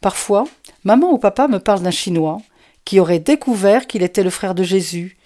Parfois, 0.00 0.46
maman 0.84 1.12
ou 1.12 1.18
papa 1.18 1.48
me 1.48 1.58
parlent 1.58 1.82
d'un 1.82 1.90
Chinois 1.90 2.38
qui 2.84 3.00
aurait 3.00 3.18
découvert 3.18 3.86
qu'il 3.86 4.02
était 4.02 4.22
le 4.22 4.30
frère 4.30 4.54
de 4.54 4.62
Jésus 4.62 5.18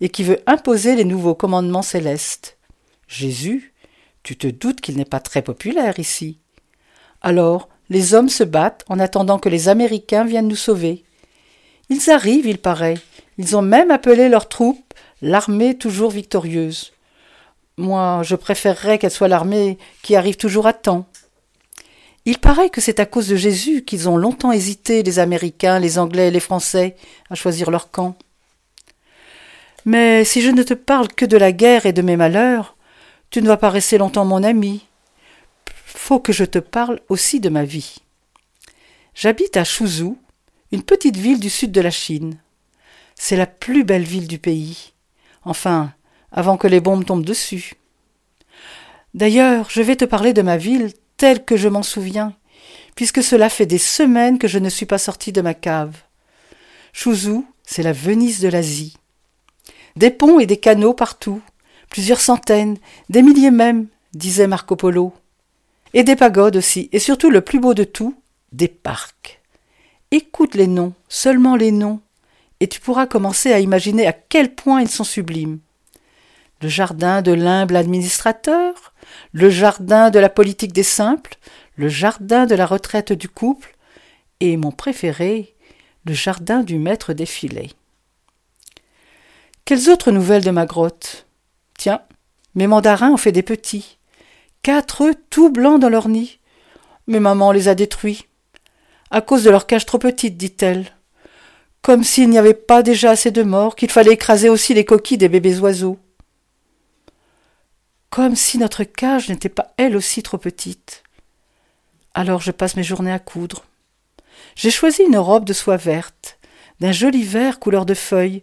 et 0.00 0.08
qui 0.08 0.22
veut 0.22 0.40
imposer 0.46 0.96
les 0.96 1.04
nouveaux 1.04 1.34
commandements 1.34 1.82
célestes. 1.82 2.56
Jésus, 3.08 3.74
tu 4.22 4.36
te 4.36 4.46
doutes 4.46 4.80
qu'il 4.80 4.96
n'est 4.96 5.04
pas 5.04 5.20
très 5.20 5.42
populaire 5.42 5.98
ici. 5.98 6.38
Alors, 7.22 7.68
les 7.90 8.14
hommes 8.14 8.28
se 8.28 8.44
battent 8.44 8.84
en 8.88 8.98
attendant 8.98 9.38
que 9.38 9.48
les 9.48 9.68
Américains 9.68 10.24
viennent 10.24 10.48
nous 10.48 10.56
sauver. 10.56 11.04
Ils 11.88 12.10
arrivent, 12.10 12.46
il 12.46 12.58
paraît. 12.58 12.98
Ils 13.36 13.56
ont 13.56 13.62
même 13.62 13.90
appelé 13.90 14.28
leurs 14.28 14.48
troupes 14.48 14.94
l'armée 15.22 15.76
toujours 15.76 16.10
victorieuse. 16.10 16.92
Moi, 17.76 18.22
je 18.22 18.36
préférerais 18.36 18.98
qu'elle 18.98 19.10
soit 19.10 19.28
l'armée 19.28 19.78
qui 20.02 20.14
arrive 20.16 20.36
toujours 20.36 20.66
à 20.66 20.72
temps. 20.72 21.06
Il 22.26 22.38
paraît 22.38 22.70
que 22.70 22.80
c'est 22.80 23.00
à 23.00 23.06
cause 23.06 23.28
de 23.28 23.36
Jésus 23.36 23.82
qu'ils 23.84 24.08
ont 24.08 24.16
longtemps 24.16 24.52
hésité, 24.52 25.02
les 25.02 25.18
Américains, 25.18 25.78
les 25.78 25.98
Anglais 25.98 26.28
et 26.28 26.30
les 26.30 26.40
Français, 26.40 26.96
à 27.30 27.34
choisir 27.34 27.70
leur 27.70 27.90
camp. 27.90 28.16
Mais 29.86 30.24
si 30.24 30.42
je 30.42 30.50
ne 30.50 30.62
te 30.62 30.74
parle 30.74 31.08
que 31.08 31.24
de 31.24 31.38
la 31.38 31.52
guerre 31.52 31.86
et 31.86 31.92
de 31.92 32.02
mes 32.02 32.16
malheurs, 32.16 32.76
tu 33.30 33.40
ne 33.40 33.46
vas 33.46 33.56
pas 33.56 33.70
rester 33.70 33.96
longtemps 33.96 34.26
mon 34.26 34.42
ami. 34.42 34.86
Faut 35.86 36.20
que 36.20 36.32
je 36.32 36.44
te 36.44 36.58
parle 36.58 37.00
aussi 37.08 37.40
de 37.40 37.48
ma 37.48 37.64
vie. 37.64 37.96
J'habite 39.14 39.56
à 39.56 39.64
Shuzhou, 39.64 40.18
une 40.72 40.82
petite 40.82 41.16
ville 41.16 41.40
du 41.40 41.50
sud 41.50 41.72
de 41.72 41.80
la 41.80 41.90
Chine. 41.90 42.38
C'est 43.14 43.36
la 43.36 43.46
plus 43.46 43.84
belle 43.84 44.04
ville 44.04 44.28
du 44.28 44.38
pays. 44.38 44.92
Enfin, 45.44 45.92
avant 46.32 46.56
que 46.56 46.68
les 46.68 46.80
bombes 46.80 47.04
tombent 47.04 47.24
dessus. 47.24 47.74
D'ailleurs, 49.14 49.68
je 49.70 49.82
vais 49.82 49.96
te 49.96 50.04
parler 50.04 50.32
de 50.32 50.42
ma 50.42 50.56
ville 50.56 50.92
telle 51.20 51.44
que 51.44 51.58
je 51.58 51.68
m'en 51.68 51.82
souviens, 51.82 52.32
puisque 52.94 53.22
cela 53.22 53.50
fait 53.50 53.66
des 53.66 53.76
semaines 53.76 54.38
que 54.38 54.48
je 54.48 54.58
ne 54.58 54.70
suis 54.70 54.86
pas 54.86 54.96
sorti 54.96 55.32
de 55.32 55.42
ma 55.42 55.52
cave. 55.52 55.94
Chouzou, 56.94 57.46
c'est 57.62 57.82
la 57.82 57.92
Venise 57.92 58.40
de 58.40 58.48
l'Asie. 58.48 58.96
Des 59.96 60.10
ponts 60.10 60.40
et 60.40 60.46
des 60.46 60.56
canaux 60.56 60.94
partout, 60.94 61.42
plusieurs 61.90 62.22
centaines, 62.22 62.78
des 63.10 63.20
milliers 63.20 63.50
même, 63.50 63.88
disait 64.14 64.46
Marco 64.46 64.76
Polo. 64.76 65.12
Et 65.92 66.04
des 66.04 66.16
pagodes 66.16 66.56
aussi, 66.56 66.88
et 66.90 66.98
surtout 66.98 67.28
le 67.28 67.42
plus 67.42 67.60
beau 67.60 67.74
de 67.74 67.84
tout, 67.84 68.14
des 68.52 68.68
parcs. 68.68 69.42
Écoute 70.12 70.54
les 70.54 70.68
noms, 70.68 70.94
seulement 71.10 71.54
les 71.54 71.70
noms, 71.70 72.00
et 72.60 72.66
tu 72.66 72.80
pourras 72.80 73.06
commencer 73.06 73.52
à 73.52 73.60
imaginer 73.60 74.06
à 74.06 74.14
quel 74.14 74.54
point 74.54 74.80
ils 74.80 74.88
sont 74.88 75.04
sublimes 75.04 75.58
le 76.62 76.68
jardin 76.68 77.22
de 77.22 77.32
l'humble 77.32 77.76
administrateur, 77.76 78.92
le 79.32 79.48
jardin 79.48 80.10
de 80.10 80.18
la 80.18 80.28
politique 80.28 80.72
des 80.72 80.82
simples, 80.82 81.36
le 81.76 81.88
jardin 81.88 82.46
de 82.46 82.54
la 82.54 82.66
retraite 82.66 83.12
du 83.12 83.28
couple, 83.28 83.76
et 84.40 84.56
mon 84.56 84.70
préféré, 84.70 85.54
le 86.04 86.12
jardin 86.12 86.62
du 86.62 86.78
maître 86.78 87.12
des 87.12 87.26
filets. 87.26 87.70
Quelles 89.64 89.88
autres 89.88 90.10
nouvelles 90.10 90.44
de 90.44 90.50
ma 90.50 90.66
grotte 90.66 91.26
Tiens, 91.78 92.02
mes 92.54 92.66
mandarins 92.66 93.10
ont 93.10 93.16
fait 93.16 93.32
des 93.32 93.42
petits. 93.42 93.98
Quatre 94.62 95.02
œufs 95.02 95.16
tout 95.30 95.50
blancs 95.50 95.80
dans 95.80 95.88
leur 95.88 96.08
nid. 96.08 96.38
Mais 97.06 97.20
maman 97.20 97.52
les 97.52 97.68
a 97.68 97.74
détruits. 97.74 98.26
À 99.10 99.20
cause 99.20 99.44
de 99.44 99.50
leur 99.50 99.66
cage 99.66 99.86
trop 99.86 99.98
petite, 99.98 100.36
dit-elle. 100.36 100.86
Comme 101.82 102.04
s'il 102.04 102.28
n'y 102.28 102.38
avait 102.38 102.54
pas 102.54 102.82
déjà 102.82 103.10
assez 103.10 103.30
de 103.30 103.42
morts, 103.42 103.76
qu'il 103.76 103.90
fallait 103.90 104.12
écraser 104.12 104.48
aussi 104.48 104.74
les 104.74 104.84
coquilles 104.84 105.18
des 105.18 105.28
bébés 105.28 105.58
oiseaux 105.60 105.98
comme 108.10 108.34
si 108.34 108.58
notre 108.58 108.84
cage 108.84 109.28
n'était 109.28 109.48
pas 109.48 109.72
elle 109.76 109.96
aussi 109.96 110.22
trop 110.22 110.38
petite. 110.38 111.04
Alors 112.12 112.40
je 112.40 112.50
passe 112.50 112.76
mes 112.76 112.82
journées 112.82 113.12
à 113.12 113.20
coudre. 113.20 113.64
J'ai 114.56 114.70
choisi 114.70 115.04
une 115.04 115.16
robe 115.16 115.44
de 115.44 115.52
soie 115.52 115.76
verte, 115.76 116.38
d'un 116.80 116.92
joli 116.92 117.22
vert 117.22 117.60
couleur 117.60 117.86
de 117.86 117.94
feuilles, 117.94 118.42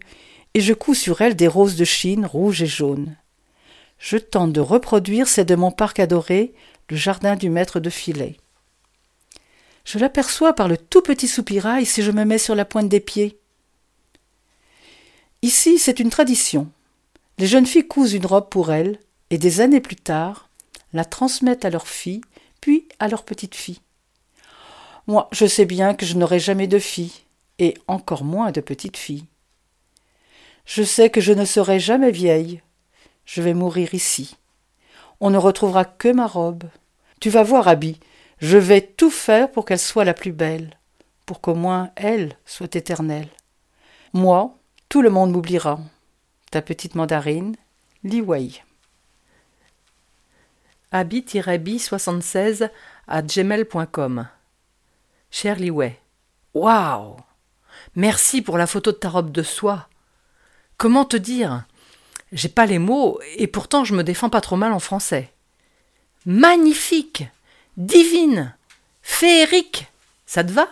et 0.54 0.62
je 0.62 0.74
couds 0.74 0.94
sur 0.94 1.22
elle 1.22 1.36
des 1.36 1.48
roses 1.48 1.76
de 1.76 1.86
Chine 1.86 2.26
rouges 2.26 2.64
et 2.64 2.68
jaunes. 2.68 3.16
Je 4.00 4.18
tente 4.18 4.54
de 4.54 4.62
reproduire 4.62 5.28
celle 5.28 5.46
de 5.46 5.56
mon 5.56 5.72
parc 5.72 6.00
adoré, 6.00 6.54
le 6.90 6.96
jardin 6.96 7.36
du 7.36 7.50
maître 7.50 7.80
de 7.80 7.90
filet. 7.90 8.38
Je 9.84 10.00
l'aperçois 10.00 10.54
par 10.54 10.68
le 10.68 10.78
tout 10.78 11.02
petit 11.02 11.28
soupirail 11.28 11.86
si 11.86 12.04
je 12.04 12.12
me 12.12 12.24
mets 12.24 12.38
sur 12.38 12.56
la 12.56 12.66
pointe 12.66 12.90
des 12.90 13.00
pieds. 13.00 13.38
Ici, 15.42 15.78
c'est 15.78 16.00
une 16.00 16.10
tradition. 16.10 16.70
Les 17.38 17.48
jeunes 17.48 17.66
filles 17.66 17.88
cousent 17.88 18.14
une 18.14 18.26
robe 18.26 18.50
pour 18.50 18.72
elles, 18.72 19.00
et 19.30 19.38
des 19.38 19.62
années 19.62 19.82
plus 19.82 19.96
tard, 19.96 20.50
la 20.94 21.06
transmettent 21.06 21.66
à 21.66 21.70
leur 21.70 21.88
fille, 21.88 22.22
puis 22.62 22.88
à 23.00 23.08
leur 23.08 23.24
petite-fille. 23.24 23.82
Moi, 25.08 25.28
je 25.32 25.46
sais 25.46 25.66
bien 25.66 25.94
que 25.94 26.06
je 26.06 26.16
n'aurai 26.16 26.40
jamais 26.40 26.68
de 26.68 26.80
fille, 26.80 27.14
et 27.60 27.76
encore 27.88 28.24
moins 28.24 28.52
de 28.52 28.62
petite-fille. 28.62 29.26
Je 30.66 30.84
sais 30.84 31.10
que 31.10 31.22
je 31.22 31.34
ne 31.34 31.46
serai 31.46 31.80
jamais 31.80 32.12
vieille. 32.12 32.62
Je 33.26 33.42
vais 33.42 33.54
mourir 33.54 33.94
ici. 33.94 34.36
On 35.20 35.30
ne 35.30 35.38
retrouvera 35.38 35.86
que 35.86 36.10
ma 36.10 36.28
robe. 36.28 36.66
Tu 37.20 37.30
vas 37.30 37.44
voir, 37.44 37.68
Abby, 37.68 38.00
je 38.40 38.58
vais 38.58 38.82
tout 38.82 39.10
faire 39.10 39.52
pour 39.52 39.66
qu'elle 39.66 39.80
soit 39.80 40.06
la 40.06 40.14
plus 40.14 40.34
belle, 40.34 40.78
pour 41.26 41.42
qu'au 41.42 41.56
moins 41.56 41.92
elle 41.96 42.38
soit 42.46 42.76
éternelle. 42.76 43.30
Moi, 44.14 44.56
tout 44.90 45.02
le 45.02 45.10
monde 45.10 45.32
m'oubliera. 45.32 45.80
Ta 46.52 46.62
petite 46.62 46.96
mandarine, 46.96 47.56
Liwai 48.04 48.62
abi-bi76 50.92 52.70
à 53.08 53.22
gmail.com. 53.22 54.28
Cher 55.30 55.58
Liway, 55.58 56.00
waouh. 56.54 57.18
Merci 57.96 58.42
pour 58.42 58.58
la 58.58 58.68
photo 58.68 58.92
de 58.92 58.98
ta 58.98 59.10
robe 59.10 59.32
de 59.32 59.44
soie. 59.44 59.90
Comment 60.78 61.06
te 61.06 61.18
dire? 61.18 61.66
J'ai 62.32 62.50
pas 62.50 62.66
les 62.66 62.80
mots 62.80 63.20
et 63.36 63.48
pourtant 63.48 63.84
je 63.84 63.96
me 63.96 64.04
défends 64.04 64.30
pas 64.30 64.42
trop 64.42 64.58
mal 64.58 64.74
en 64.74 64.80
français. 64.80 65.32
Magnifique. 66.26 67.26
Divine. 67.78 68.54
Féerique. 69.02 69.88
Ça 70.26 70.44
te 70.44 70.52
va? 70.52 70.68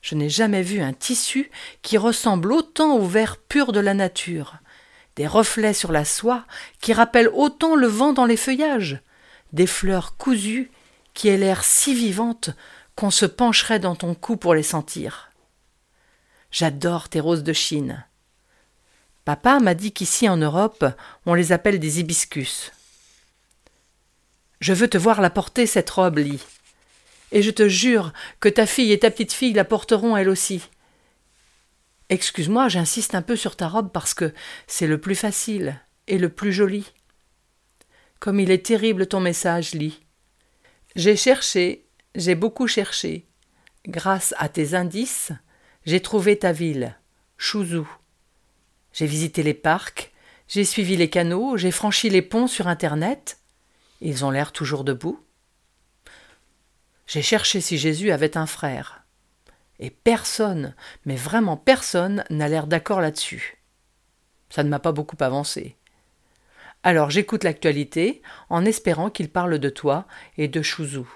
Je 0.00 0.14
n'ai 0.14 0.28
jamais 0.28 0.62
vu 0.62 0.80
un 0.80 0.92
tissu 0.92 1.50
qui 1.82 1.98
ressemble 1.98 2.52
autant 2.52 2.96
au 2.96 3.04
vert 3.04 3.36
pur 3.36 3.72
de 3.72 3.80
la 3.80 3.94
nature. 3.94 4.54
Des 5.16 5.26
reflets 5.26 5.74
sur 5.74 5.92
la 5.92 6.04
soie 6.04 6.44
qui 6.80 6.92
rappellent 6.92 7.30
autant 7.34 7.74
le 7.74 7.86
vent 7.86 8.12
dans 8.12 8.24
les 8.24 8.36
feuillages, 8.36 9.00
des 9.52 9.66
fleurs 9.66 10.16
cousues 10.16 10.70
qui 11.14 11.28
aient 11.28 11.36
l'air 11.36 11.64
si 11.64 11.94
vivantes 11.94 12.50
qu'on 12.96 13.10
se 13.10 13.26
pencherait 13.26 13.78
dans 13.78 13.96
ton 13.96 14.14
cou 14.14 14.36
pour 14.36 14.54
les 14.54 14.62
sentir. 14.62 15.30
J'adore 16.50 17.08
tes 17.08 17.20
roses 17.20 17.42
de 17.42 17.52
Chine. 17.52 18.04
Papa 19.24 19.60
m'a 19.60 19.74
dit 19.74 19.92
qu'ici 19.92 20.28
en 20.28 20.36
Europe, 20.36 20.84
on 21.26 21.34
les 21.34 21.52
appelle 21.52 21.78
des 21.78 22.00
hibiscus. 22.00 22.72
Je 24.60 24.72
veux 24.72 24.88
te 24.88 24.98
voir 24.98 25.20
la 25.20 25.30
porter, 25.30 25.66
cette 25.66 25.90
robe, 25.90 26.18
Lee. 26.18 26.44
Et 27.32 27.42
je 27.42 27.50
te 27.50 27.68
jure 27.68 28.12
que 28.40 28.48
ta 28.48 28.66
fille 28.66 28.92
et 28.92 28.98
ta 28.98 29.10
petite 29.10 29.32
fille 29.32 29.52
la 29.52 29.64
porteront 29.64 30.16
elles 30.16 30.28
aussi. 30.28 30.62
Excuse-moi, 32.08 32.68
j'insiste 32.68 33.14
un 33.14 33.22
peu 33.22 33.36
sur 33.36 33.54
ta 33.54 33.68
robe 33.68 33.92
parce 33.92 34.14
que 34.14 34.34
c'est 34.66 34.88
le 34.88 35.00
plus 35.00 35.14
facile 35.14 35.80
et 36.08 36.18
le 36.18 36.28
plus 36.28 36.52
joli. 36.52 36.92
Comme 38.20 38.38
il 38.38 38.50
est 38.50 38.66
terrible 38.66 39.06
ton 39.06 39.18
message, 39.18 39.72
Lee. 39.72 39.98
J'ai 40.94 41.16
cherché, 41.16 41.86
j'ai 42.14 42.34
beaucoup 42.34 42.66
cherché. 42.66 43.26
Grâce 43.86 44.34
à 44.36 44.50
tes 44.50 44.74
indices, 44.74 45.32
j'ai 45.86 46.00
trouvé 46.00 46.38
ta 46.38 46.52
ville, 46.52 46.98
Chouzou. 47.38 47.88
J'ai 48.92 49.06
visité 49.06 49.42
les 49.42 49.54
parcs, 49.54 50.12
j'ai 50.48 50.64
suivi 50.64 50.96
les 50.96 51.08
canaux, 51.08 51.56
j'ai 51.56 51.70
franchi 51.70 52.10
les 52.10 52.20
ponts 52.20 52.46
sur 52.46 52.68
Internet. 52.68 53.38
Ils 54.02 54.22
ont 54.22 54.30
l'air 54.30 54.52
toujours 54.52 54.84
debout. 54.84 55.24
J'ai 57.06 57.22
cherché 57.22 57.62
si 57.62 57.78
Jésus 57.78 58.10
avait 58.10 58.36
un 58.36 58.46
frère. 58.46 59.04
Et 59.78 59.88
personne, 59.88 60.74
mais 61.06 61.16
vraiment 61.16 61.56
personne, 61.56 62.24
n'a 62.28 62.48
l'air 62.48 62.66
d'accord 62.66 63.00
là-dessus. 63.00 63.62
Ça 64.50 64.62
ne 64.62 64.68
m'a 64.68 64.78
pas 64.78 64.92
beaucoup 64.92 65.16
avancé. 65.20 65.78
Alors 66.82 67.10
j'écoute 67.10 67.44
l'actualité 67.44 68.22
en 68.48 68.64
espérant 68.64 69.10
qu'il 69.10 69.28
parle 69.28 69.58
de 69.58 69.68
toi 69.68 70.06
et 70.38 70.48
de 70.48 70.62
Chouzou. 70.62 71.08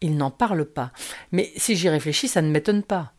Il 0.00 0.16
n'en 0.16 0.30
parle 0.30 0.64
pas, 0.64 0.92
mais 1.32 1.52
si 1.56 1.76
j'y 1.76 1.88
réfléchis, 1.88 2.28
ça 2.28 2.40
ne 2.40 2.50
m'étonne 2.50 2.82
pas. 2.82 3.12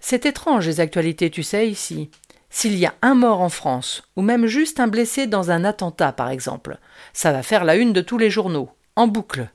C'est 0.00 0.26
étrange 0.26 0.66
les 0.66 0.80
actualités, 0.80 1.30
tu 1.30 1.42
sais, 1.42 1.68
ici. 1.68 2.10
S'il 2.48 2.78
y 2.78 2.86
a 2.86 2.94
un 3.02 3.14
mort 3.14 3.40
en 3.40 3.48
France, 3.48 4.02
ou 4.14 4.22
même 4.22 4.46
juste 4.46 4.80
un 4.80 4.86
blessé 4.86 5.26
dans 5.26 5.50
un 5.50 5.64
attentat, 5.64 6.12
par 6.12 6.30
exemple, 6.30 6.78
ça 7.12 7.32
va 7.32 7.42
faire 7.42 7.64
la 7.64 7.76
une 7.76 7.92
de 7.92 8.00
tous 8.00 8.16
les 8.16 8.30
journaux, 8.30 8.70
en 8.94 9.08
boucle. 9.08 9.50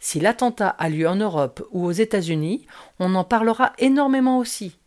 Si 0.00 0.18
l'attentat 0.18 0.70
a 0.70 0.88
lieu 0.88 1.08
en 1.08 1.16
Europe 1.16 1.66
ou 1.70 1.84
aux 1.84 1.92
États-Unis, 1.92 2.66
on 2.98 3.14
en 3.14 3.24
parlera 3.24 3.72
énormément 3.78 4.38
aussi. 4.38 4.78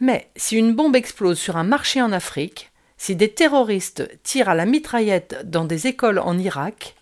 Mais 0.00 0.28
si 0.36 0.56
une 0.56 0.74
bombe 0.74 0.96
explose 0.96 1.38
sur 1.38 1.56
un 1.56 1.64
marché 1.64 2.02
en 2.02 2.12
Afrique, 2.12 2.72
si 3.04 3.16
des 3.16 3.34
terroristes 3.34 4.08
tirent 4.22 4.48
à 4.48 4.54
la 4.54 4.64
mitraillette 4.64 5.42
dans 5.44 5.66
des 5.66 5.88
écoles 5.88 6.18
en 6.18 6.38
Irak, 6.38 6.94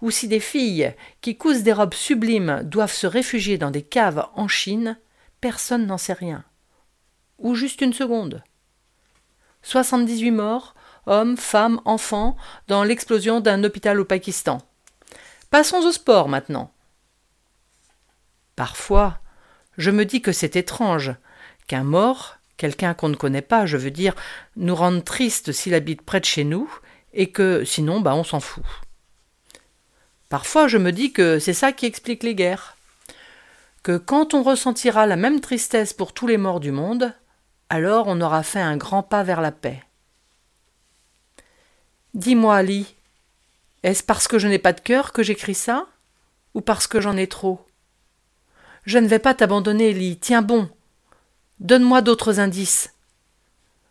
ou 0.00 0.10
si 0.10 0.26
des 0.26 0.40
filles 0.40 0.94
qui 1.20 1.36
cousent 1.36 1.62
des 1.62 1.74
robes 1.74 1.92
sublimes 1.92 2.62
doivent 2.64 2.94
se 2.94 3.06
réfugier 3.06 3.58
dans 3.58 3.70
des 3.70 3.82
caves 3.82 4.26
en 4.34 4.48
Chine, 4.48 4.96
personne 5.42 5.84
n'en 5.84 5.98
sait 5.98 6.14
rien. 6.14 6.42
Ou 7.36 7.54
juste 7.54 7.82
une 7.82 7.92
seconde. 7.92 8.42
78 9.60 10.30
morts, 10.30 10.74
hommes, 11.04 11.36
femmes, 11.36 11.82
enfants, 11.84 12.34
dans 12.68 12.82
l'explosion 12.82 13.40
d'un 13.40 13.62
hôpital 13.62 14.00
au 14.00 14.06
Pakistan. 14.06 14.56
Passons 15.50 15.84
au 15.84 15.92
sport 15.92 16.30
maintenant. 16.30 16.72
Parfois, 18.56 19.18
je 19.76 19.90
me 19.90 20.06
dis 20.06 20.22
que 20.22 20.32
c'est 20.32 20.56
étrange 20.56 21.14
qu'un 21.66 21.84
mort, 21.84 22.38
quelqu'un 22.62 22.94
qu'on 22.94 23.08
ne 23.08 23.16
connaît 23.16 23.42
pas, 23.42 23.66
je 23.66 23.76
veux 23.76 23.90
dire, 23.90 24.14
nous 24.54 24.76
rende 24.76 25.04
triste 25.04 25.50
s'il 25.50 25.74
habite 25.74 26.02
près 26.02 26.20
de 26.20 26.24
chez 26.24 26.44
nous, 26.44 26.72
et 27.12 27.32
que 27.32 27.64
sinon, 27.64 28.00
bah, 28.00 28.14
on 28.14 28.22
s'en 28.22 28.38
fout. 28.38 28.62
Parfois, 30.28 30.68
je 30.68 30.78
me 30.78 30.92
dis 30.92 31.12
que 31.12 31.40
c'est 31.40 31.54
ça 31.54 31.72
qui 31.72 31.86
explique 31.86 32.22
les 32.22 32.36
guerres. 32.36 32.76
Que 33.82 33.96
quand 33.96 34.32
on 34.32 34.44
ressentira 34.44 35.06
la 35.06 35.16
même 35.16 35.40
tristesse 35.40 35.92
pour 35.92 36.12
tous 36.12 36.28
les 36.28 36.36
morts 36.36 36.60
du 36.60 36.70
monde, 36.70 37.12
alors 37.68 38.06
on 38.06 38.20
aura 38.20 38.44
fait 38.44 38.60
un 38.60 38.76
grand 38.76 39.02
pas 39.02 39.24
vers 39.24 39.40
la 39.40 39.50
paix. 39.50 39.82
Dis-moi, 42.14 42.54
Ali, 42.54 42.94
est-ce 43.82 44.04
parce 44.04 44.28
que 44.28 44.38
je 44.38 44.46
n'ai 44.46 44.60
pas 44.60 44.72
de 44.72 44.80
cœur 44.80 45.12
que 45.12 45.24
j'écris 45.24 45.56
ça 45.56 45.88
Ou 46.54 46.60
parce 46.60 46.86
que 46.86 47.00
j'en 47.00 47.16
ai 47.16 47.26
trop? 47.26 47.66
Je 48.84 48.98
ne 48.98 49.08
vais 49.08 49.18
pas 49.18 49.34
t'abandonner, 49.34 49.90
Ali, 49.90 50.16
tiens 50.16 50.42
bon. 50.42 50.70
Donne-moi 51.60 52.02
d'autres 52.02 52.40
indices. 52.40 52.92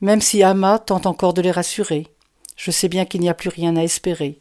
Même 0.00 0.20
si 0.20 0.42
Ama 0.42 0.80
tente 0.80 1.06
encore 1.06 1.34
de 1.34 1.40
les 1.40 1.52
rassurer, 1.52 2.08
je 2.56 2.72
sais 2.72 2.88
bien 2.88 3.04
qu'il 3.04 3.20
n'y 3.20 3.28
a 3.28 3.34
plus 3.34 3.48
rien 3.48 3.76
à 3.76 3.84
espérer. 3.84 4.40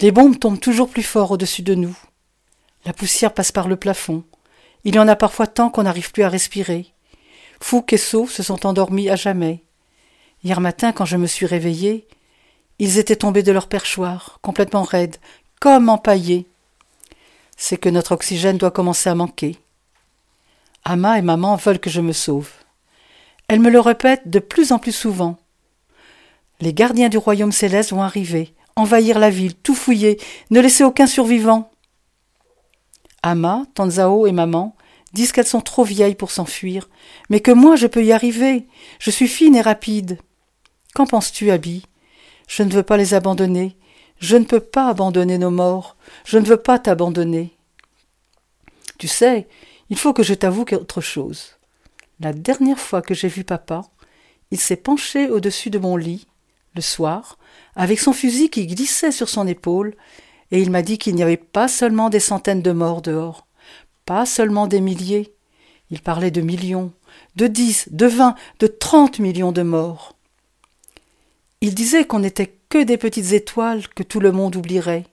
Les 0.00 0.10
bombes 0.10 0.38
tombent 0.38 0.60
toujours 0.60 0.88
plus 0.88 1.04
fort 1.04 1.30
au-dessus 1.30 1.62
de 1.62 1.76
nous. 1.76 1.96
La 2.84 2.92
poussière 2.92 3.32
passe 3.32 3.52
par 3.52 3.68
le 3.68 3.76
plafond. 3.76 4.24
Il 4.82 4.96
y 4.96 4.98
en 4.98 5.06
a 5.06 5.14
parfois 5.14 5.46
tant 5.46 5.70
qu'on 5.70 5.84
n'arrive 5.84 6.10
plus 6.10 6.24
à 6.24 6.28
respirer. 6.28 6.92
Fouque 7.60 7.92
et 7.92 7.98
se 7.98 8.26
sont 8.26 8.66
endormis 8.66 9.08
à 9.10 9.14
jamais. 9.14 9.62
Hier 10.42 10.60
matin, 10.60 10.90
quand 10.90 11.04
je 11.04 11.16
me 11.16 11.28
suis 11.28 11.46
réveillée, 11.46 12.08
ils 12.80 12.98
étaient 12.98 13.14
tombés 13.14 13.42
de 13.42 13.52
leur 13.52 13.68
perchoir, 13.68 14.38
complètement 14.40 14.82
raides, 14.82 15.18
comme 15.60 15.90
empaillés. 15.90 16.48
C'est 17.58 17.76
que 17.76 17.90
notre 17.90 18.12
oxygène 18.12 18.56
doit 18.56 18.70
commencer 18.70 19.10
à 19.10 19.14
manquer. 19.14 19.58
Ama 20.84 21.18
et 21.18 21.22
maman 21.22 21.56
veulent 21.56 21.78
que 21.78 21.90
je 21.90 22.00
me 22.00 22.12
sauve. 22.12 22.50
Elles 23.48 23.60
me 23.60 23.68
le 23.68 23.80
répètent 23.80 24.30
de 24.30 24.38
plus 24.38 24.72
en 24.72 24.78
plus 24.78 24.92
souvent. 24.92 25.38
Les 26.60 26.72
gardiens 26.72 27.10
du 27.10 27.18
royaume 27.18 27.52
céleste 27.52 27.90
vont 27.90 28.02
arriver, 28.02 28.54
envahir 28.76 29.18
la 29.18 29.28
ville, 29.28 29.54
tout 29.54 29.74
fouiller, 29.74 30.18
ne 30.50 30.60
laisser 30.60 30.82
aucun 30.82 31.06
survivant. 31.06 31.70
Ama, 33.22 33.64
Tanzao 33.74 34.26
et 34.26 34.32
maman 34.32 34.74
disent 35.12 35.32
qu'elles 35.32 35.46
sont 35.46 35.60
trop 35.60 35.84
vieilles 35.84 36.14
pour 36.14 36.30
s'enfuir, 36.30 36.88
mais 37.28 37.40
que 37.40 37.50
moi 37.50 37.76
je 37.76 37.86
peux 37.86 38.04
y 38.04 38.12
arriver. 38.12 38.66
Je 39.00 39.10
suis 39.10 39.28
fine 39.28 39.56
et 39.56 39.60
rapide. 39.60 40.18
Qu'en 40.94 41.06
penses-tu, 41.06 41.50
Abby? 41.50 41.84
Je 42.50 42.64
ne 42.64 42.72
veux 42.72 42.82
pas 42.82 42.96
les 42.96 43.14
abandonner. 43.14 43.76
Je 44.18 44.36
ne 44.36 44.44
peux 44.44 44.58
pas 44.58 44.88
abandonner 44.88 45.38
nos 45.38 45.52
morts. 45.52 45.96
Je 46.24 46.36
ne 46.36 46.44
veux 46.44 46.56
pas 46.56 46.80
t'abandonner. 46.80 47.56
Tu 48.98 49.06
sais, 49.06 49.46
il 49.88 49.96
faut 49.96 50.12
que 50.12 50.24
je 50.24 50.34
t'avoue 50.34 50.64
quelque 50.64 51.00
chose. 51.00 51.58
La 52.18 52.32
dernière 52.32 52.80
fois 52.80 53.02
que 53.02 53.14
j'ai 53.14 53.28
vu 53.28 53.44
papa, 53.44 53.82
il 54.50 54.58
s'est 54.58 54.74
penché 54.74 55.30
au-dessus 55.30 55.70
de 55.70 55.78
mon 55.78 55.96
lit, 55.96 56.26
le 56.74 56.80
soir, 56.80 57.38
avec 57.76 58.00
son 58.00 58.12
fusil 58.12 58.50
qui 58.50 58.66
glissait 58.66 59.12
sur 59.12 59.28
son 59.28 59.46
épaule, 59.46 59.94
et 60.50 60.60
il 60.60 60.72
m'a 60.72 60.82
dit 60.82 60.98
qu'il 60.98 61.14
n'y 61.14 61.22
avait 61.22 61.36
pas 61.36 61.68
seulement 61.68 62.10
des 62.10 62.18
centaines 62.18 62.62
de 62.62 62.72
morts 62.72 63.00
dehors, 63.00 63.46
pas 64.06 64.26
seulement 64.26 64.66
des 64.66 64.80
milliers, 64.80 65.36
il 65.90 66.02
parlait 66.02 66.32
de 66.32 66.40
millions, 66.40 66.92
de 67.36 67.46
dix, 67.46 67.88
de 67.92 68.06
vingt, 68.06 68.34
de 68.58 68.66
trente 68.66 69.20
millions 69.20 69.52
de 69.52 69.62
morts. 69.62 70.16
Il 71.62 71.74
disait 71.74 72.06
qu'on 72.06 72.20
n'était 72.20 72.56
que 72.70 72.82
des 72.82 72.96
petites 72.96 73.32
étoiles 73.32 73.86
que 73.88 74.02
tout 74.02 74.20
le 74.20 74.32
monde 74.32 74.56
oublierait, 74.56 75.06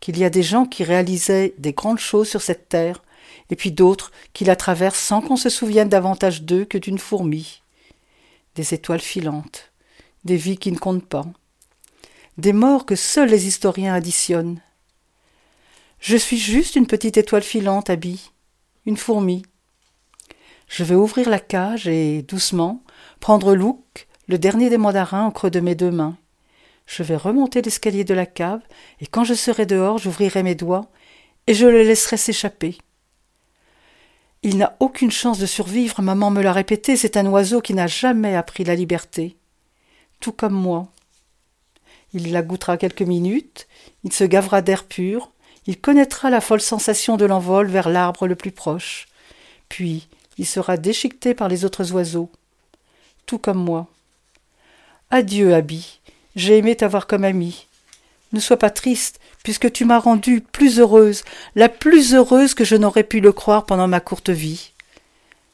qu'il 0.00 0.18
y 0.18 0.24
a 0.24 0.30
des 0.30 0.42
gens 0.42 0.64
qui 0.64 0.84
réalisaient 0.84 1.54
des 1.58 1.74
grandes 1.74 1.98
choses 1.98 2.28
sur 2.28 2.40
cette 2.40 2.70
terre, 2.70 3.02
et 3.50 3.56
puis 3.56 3.70
d'autres 3.70 4.10
qui 4.32 4.44
la 4.44 4.56
traversent 4.56 4.98
sans 4.98 5.20
qu'on 5.20 5.36
se 5.36 5.50
souvienne 5.50 5.90
davantage 5.90 6.42
d'eux 6.42 6.64
que 6.64 6.78
d'une 6.78 6.98
fourmi. 6.98 7.60
Des 8.54 8.72
étoiles 8.72 9.00
filantes, 9.00 9.70
des 10.24 10.36
vies 10.36 10.56
qui 10.56 10.72
ne 10.72 10.78
comptent 10.78 11.06
pas, 11.06 11.26
des 12.38 12.54
morts 12.54 12.86
que 12.86 12.96
seuls 12.96 13.28
les 13.28 13.46
historiens 13.46 13.92
additionnent. 13.92 14.62
Je 16.00 16.16
suis 16.16 16.38
juste 16.38 16.74
une 16.74 16.86
petite 16.86 17.18
étoile 17.18 17.42
filante, 17.42 17.90
Abby, 17.90 18.30
une 18.86 18.96
fourmi. 18.96 19.42
Je 20.68 20.84
vais 20.84 20.94
ouvrir 20.94 21.28
la 21.28 21.40
cage 21.40 21.86
et, 21.86 22.22
doucement, 22.22 22.82
prendre 23.18 23.54
Luke, 23.54 24.08
le 24.30 24.38
dernier 24.38 24.70
des 24.70 24.78
mandarins, 24.78 25.26
au 25.26 25.30
creux 25.32 25.50
de 25.50 25.60
mes 25.60 25.74
deux 25.74 25.90
mains. 25.90 26.16
Je 26.86 27.02
vais 27.02 27.16
remonter 27.16 27.62
l'escalier 27.62 28.04
de 28.04 28.14
la 28.14 28.26
cave, 28.26 28.62
et 29.00 29.06
quand 29.06 29.24
je 29.24 29.34
serai 29.34 29.66
dehors, 29.66 29.98
j'ouvrirai 29.98 30.42
mes 30.42 30.54
doigts, 30.54 30.88
et 31.48 31.54
je 31.54 31.66
le 31.66 31.82
laisserai 31.82 32.16
s'échapper. 32.16 32.78
Il 34.42 34.56
n'a 34.56 34.76
aucune 34.78 35.10
chance 35.10 35.38
de 35.38 35.46
survivre, 35.46 36.00
maman 36.00 36.30
me 36.30 36.42
l'a 36.42 36.52
répété, 36.52 36.96
c'est 36.96 37.16
un 37.16 37.26
oiseau 37.26 37.60
qui 37.60 37.74
n'a 37.74 37.88
jamais 37.88 38.36
appris 38.36 38.64
la 38.64 38.76
liberté. 38.76 39.36
Tout 40.20 40.32
comme 40.32 40.54
moi. 40.54 40.88
Il 42.14 42.32
la 42.32 42.42
goûtera 42.42 42.76
quelques 42.76 43.02
minutes, 43.02 43.66
il 44.04 44.12
se 44.12 44.24
gavera 44.24 44.62
d'air 44.62 44.84
pur, 44.84 45.32
il 45.66 45.80
connaîtra 45.80 46.30
la 46.30 46.40
folle 46.40 46.60
sensation 46.60 47.16
de 47.16 47.24
l'envol 47.24 47.66
vers 47.66 47.88
l'arbre 47.88 48.28
le 48.28 48.36
plus 48.36 48.52
proche. 48.52 49.08
Puis 49.68 50.08
il 50.38 50.46
sera 50.46 50.76
déchiqueté 50.76 51.34
par 51.34 51.48
les 51.48 51.64
autres 51.64 51.92
oiseaux. 51.92 52.30
Tout 53.26 53.38
comme 53.38 53.62
moi. 53.62 53.88
Adieu, 55.10 55.54
Abby. 55.54 56.00
J'ai 56.36 56.58
aimé 56.58 56.76
t'avoir 56.76 57.06
comme 57.06 57.24
amie. 57.24 57.66
Ne 58.32 58.40
sois 58.40 58.56
pas 58.56 58.70
triste, 58.70 59.20
puisque 59.42 59.72
tu 59.72 59.84
m'as 59.84 59.98
rendue 59.98 60.40
plus 60.40 60.78
heureuse, 60.78 61.24
la 61.56 61.68
plus 61.68 62.14
heureuse 62.14 62.54
que 62.54 62.64
je 62.64 62.76
n'aurais 62.76 63.04
pu 63.04 63.20
le 63.20 63.32
croire 63.32 63.66
pendant 63.66 63.88
ma 63.88 64.00
courte 64.00 64.30
vie. 64.30 64.72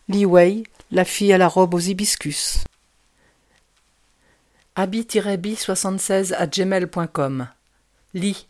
Li 0.09 0.27
Wei, 0.27 0.65
la 0.91 1.05
fille 1.05 1.33
à 1.33 1.39
la 1.39 1.49
robe 1.49 1.75
aux 1.75 1.81
hibiscus 1.81 2.59
abi-bi76 4.77 6.35
à 6.35 6.47
gmail.com. 6.47 7.49
Li. 8.15 8.47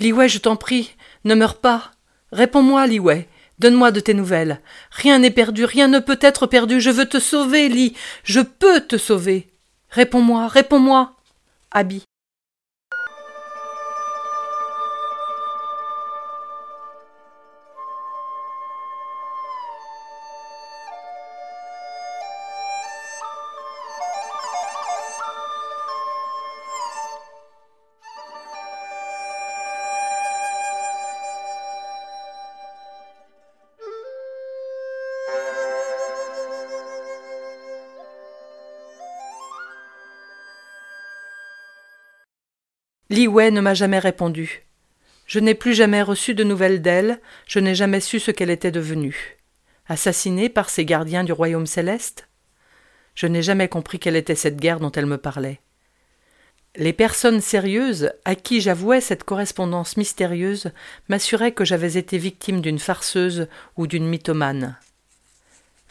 Liwei, 0.00 0.28
je 0.28 0.38
t'en 0.38 0.56
prie, 0.56 0.94
ne 1.24 1.34
meurs 1.34 1.56
pas. 1.56 1.92
Réponds-moi, 2.32 2.86
Liwei. 2.86 3.28
Donne-moi 3.58 3.90
de 3.90 4.00
tes 4.00 4.14
nouvelles. 4.14 4.60
Rien 4.90 5.18
n'est 5.18 5.32
perdu, 5.32 5.64
rien 5.64 5.88
ne 5.88 5.98
peut 5.98 6.18
être 6.20 6.46
perdu. 6.46 6.80
Je 6.80 6.90
veux 6.90 7.06
te 7.06 7.18
sauver, 7.18 7.68
Li. 7.68 7.94
Je 8.22 8.40
peux 8.40 8.80
te 8.80 8.96
sauver. 8.96 9.48
Réponds-moi, 9.90 10.48
réponds-moi. 10.48 11.16
Abi. 11.70 12.04
Li 43.10 43.26
Wei 43.26 43.50
ne 43.50 43.62
m'a 43.62 43.72
jamais 43.72 43.98
répondu. 43.98 44.64
Je 45.26 45.38
n'ai 45.38 45.54
plus 45.54 45.72
jamais 45.72 46.02
reçu 46.02 46.34
de 46.34 46.44
nouvelles 46.44 46.82
d'elle, 46.82 47.20
je 47.46 47.58
n'ai 47.58 47.74
jamais 47.74 48.00
su 48.00 48.20
ce 48.20 48.30
qu'elle 48.30 48.50
était 48.50 48.70
devenue. 48.70 49.36
Assassinée 49.88 50.50
par 50.50 50.68
ses 50.68 50.84
gardiens 50.84 51.24
du 51.24 51.32
royaume 51.32 51.66
céleste? 51.66 52.28
Je 53.14 53.26
n'ai 53.26 53.42
jamais 53.42 53.68
compris 53.68 53.98
quelle 53.98 54.16
était 54.16 54.34
cette 54.34 54.58
guerre 54.58 54.78
dont 54.78 54.92
elle 54.92 55.06
me 55.06 55.16
parlait. 55.16 55.60
Les 56.76 56.92
personnes 56.92 57.40
sérieuses, 57.40 58.12
à 58.26 58.34
qui 58.34 58.60
j'avouais 58.60 59.00
cette 59.00 59.24
correspondance 59.24 59.96
mystérieuse, 59.96 60.70
m'assuraient 61.08 61.52
que 61.52 61.64
j'avais 61.64 61.96
été 61.96 62.18
victime 62.18 62.60
d'une 62.60 62.78
farceuse 62.78 63.48
ou 63.76 63.86
d'une 63.86 64.06
mythomane. 64.06 64.76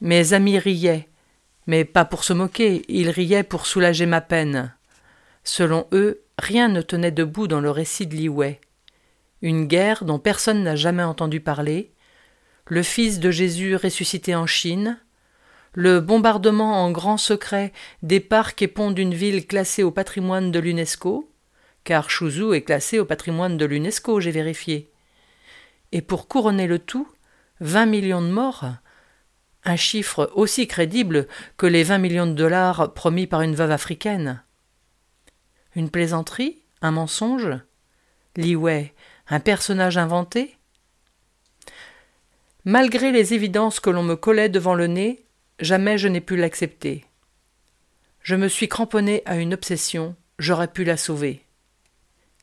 Mes 0.01 0.33
amis 0.33 0.59
riaient, 0.59 1.09
mais 1.65 1.83
pas 1.83 2.05
pour 2.05 2.23
se 2.23 2.33
moquer, 2.33 2.85
ils 2.87 3.09
riaient 3.09 3.43
pour 3.43 3.65
soulager 3.65 4.05
ma 4.05 4.21
peine. 4.21 4.71
Selon 5.47 5.87
eux, 5.93 6.23
rien 6.37 6.67
ne 6.67 6.81
tenait 6.81 7.09
debout 7.09 7.47
dans 7.47 7.61
le 7.61 7.71
récit 7.71 8.05
de 8.05 8.13
Li 8.13 8.27
Wei. 8.27 8.59
Une 9.41 9.65
guerre 9.65 10.03
dont 10.03 10.19
personne 10.19 10.61
n'a 10.61 10.75
jamais 10.75 11.03
entendu 11.03 11.39
parler, 11.39 11.93
le 12.65 12.83
Fils 12.83 13.21
de 13.21 13.31
Jésus 13.31 13.77
ressuscité 13.77 14.35
en 14.35 14.45
Chine, 14.45 14.99
le 15.71 16.01
bombardement 16.01 16.83
en 16.83 16.91
grand 16.91 17.15
secret 17.15 17.71
des 18.03 18.19
parcs 18.19 18.61
et 18.61 18.67
ponts 18.67 18.91
d'une 18.91 19.13
ville 19.13 19.47
classée 19.47 19.83
au 19.83 19.91
patrimoine 19.91 20.51
de 20.51 20.59
l'UNESCO, 20.59 21.31
car 21.85 22.09
Chouzou 22.09 22.53
est 22.53 22.63
classé 22.63 22.99
au 22.99 23.05
patrimoine 23.05 23.55
de 23.55 23.63
l'UNESCO, 23.63 24.19
j'ai 24.19 24.31
vérifié. 24.31 24.91
Et 25.93 26.01
pour 26.01 26.27
couronner 26.27 26.67
le 26.67 26.79
tout, 26.79 27.07
vingt 27.61 27.85
millions 27.85 28.21
de 28.21 28.27
morts, 28.27 28.65
un 29.63 29.77
chiffre 29.77 30.29
aussi 30.35 30.67
crédible 30.67 31.25
que 31.55 31.67
les 31.67 31.83
vingt 31.83 31.99
millions 31.99 32.27
de 32.27 32.33
dollars 32.33 32.93
promis 32.93 33.27
par 33.27 33.43
une 33.43 33.55
veuve 33.55 33.71
africaine. 33.71 34.43
Une 35.77 35.91
plaisanterie? 35.91 36.63
Un 36.81 36.89
mensonge? 36.89 37.59
Li 38.35 38.55
Wei, 38.55 38.93
un 39.27 39.39
personnage 39.39 39.99
inventé? 39.99 40.57
Malgré 42.65 43.11
les 43.11 43.35
évidences 43.35 43.79
que 43.79 43.91
l'on 43.91 44.01
me 44.01 44.15
collait 44.15 44.49
devant 44.49 44.73
le 44.73 44.87
nez, 44.87 45.23
jamais 45.59 45.99
je 45.99 46.07
n'ai 46.07 46.19
pu 46.19 46.35
l'accepter. 46.35 47.05
Je 48.23 48.35
me 48.35 48.47
suis 48.47 48.67
cramponné 48.67 49.21
à 49.27 49.35
une 49.35 49.53
obsession, 49.53 50.15
j'aurais 50.39 50.67
pu 50.67 50.83
la 50.83 50.97
sauver. 50.97 51.45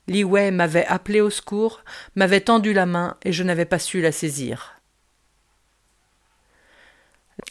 Li 0.07 0.23
Wei 0.23 0.53
m'avait 0.53 0.87
appelé 0.87 1.21
au 1.21 1.31
secours, 1.31 1.83
m'avait 2.15 2.41
tendu 2.41 2.73
la 2.73 2.87
main 2.87 3.17
et 3.25 3.33
je 3.33 3.43
n'avais 3.43 3.65
pas 3.65 3.81
su 3.81 4.01
la 4.01 4.13
saisir. 4.13 4.81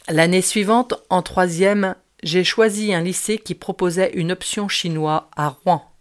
L'année 0.08 0.40
suivante, 0.40 0.94
en 1.10 1.20
troisième, 1.20 1.94
j'ai 2.24 2.42
choisi 2.42 2.94
un 2.94 3.02
lycée 3.02 3.36
qui 3.36 3.54
proposait 3.54 4.12
une 4.14 4.32
option 4.32 4.66
chinois 4.66 5.28
à 5.36 5.50
Rouen. 5.50 5.92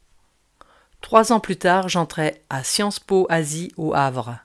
Trois 1.01 1.33
ans 1.33 1.41
plus 1.41 1.57
tard, 1.57 1.89
j'entrais 1.89 2.41
à 2.49 2.63
Sciences 2.63 3.01
Po 3.01 3.27
Asie 3.29 3.73
au 3.75 3.93
Havre. 3.93 4.37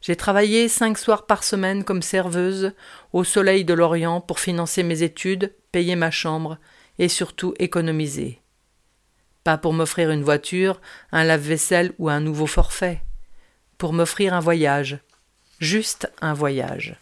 J'ai 0.00 0.16
travaillé 0.16 0.68
cinq 0.68 0.98
soirs 0.98 1.26
par 1.26 1.44
semaine 1.44 1.84
comme 1.84 2.02
serveuse 2.02 2.72
au 3.12 3.22
soleil 3.22 3.64
de 3.64 3.72
l'Orient 3.72 4.20
pour 4.20 4.40
financer 4.40 4.82
mes 4.82 5.04
études, 5.04 5.54
payer 5.70 5.94
ma 5.94 6.10
chambre 6.10 6.58
et 6.98 7.08
surtout 7.08 7.54
économiser. 7.60 8.40
Pas 9.44 9.58
pour 9.58 9.74
m'offrir 9.74 10.10
une 10.10 10.24
voiture, 10.24 10.80
un 11.12 11.22
lave-vaisselle 11.22 11.92
ou 11.98 12.08
un 12.08 12.18
nouveau 12.18 12.46
forfait. 12.46 13.00
Pour 13.78 13.92
m'offrir 13.92 14.34
un 14.34 14.40
voyage. 14.40 14.98
Juste 15.60 16.10
un 16.20 16.34
voyage. 16.34 16.96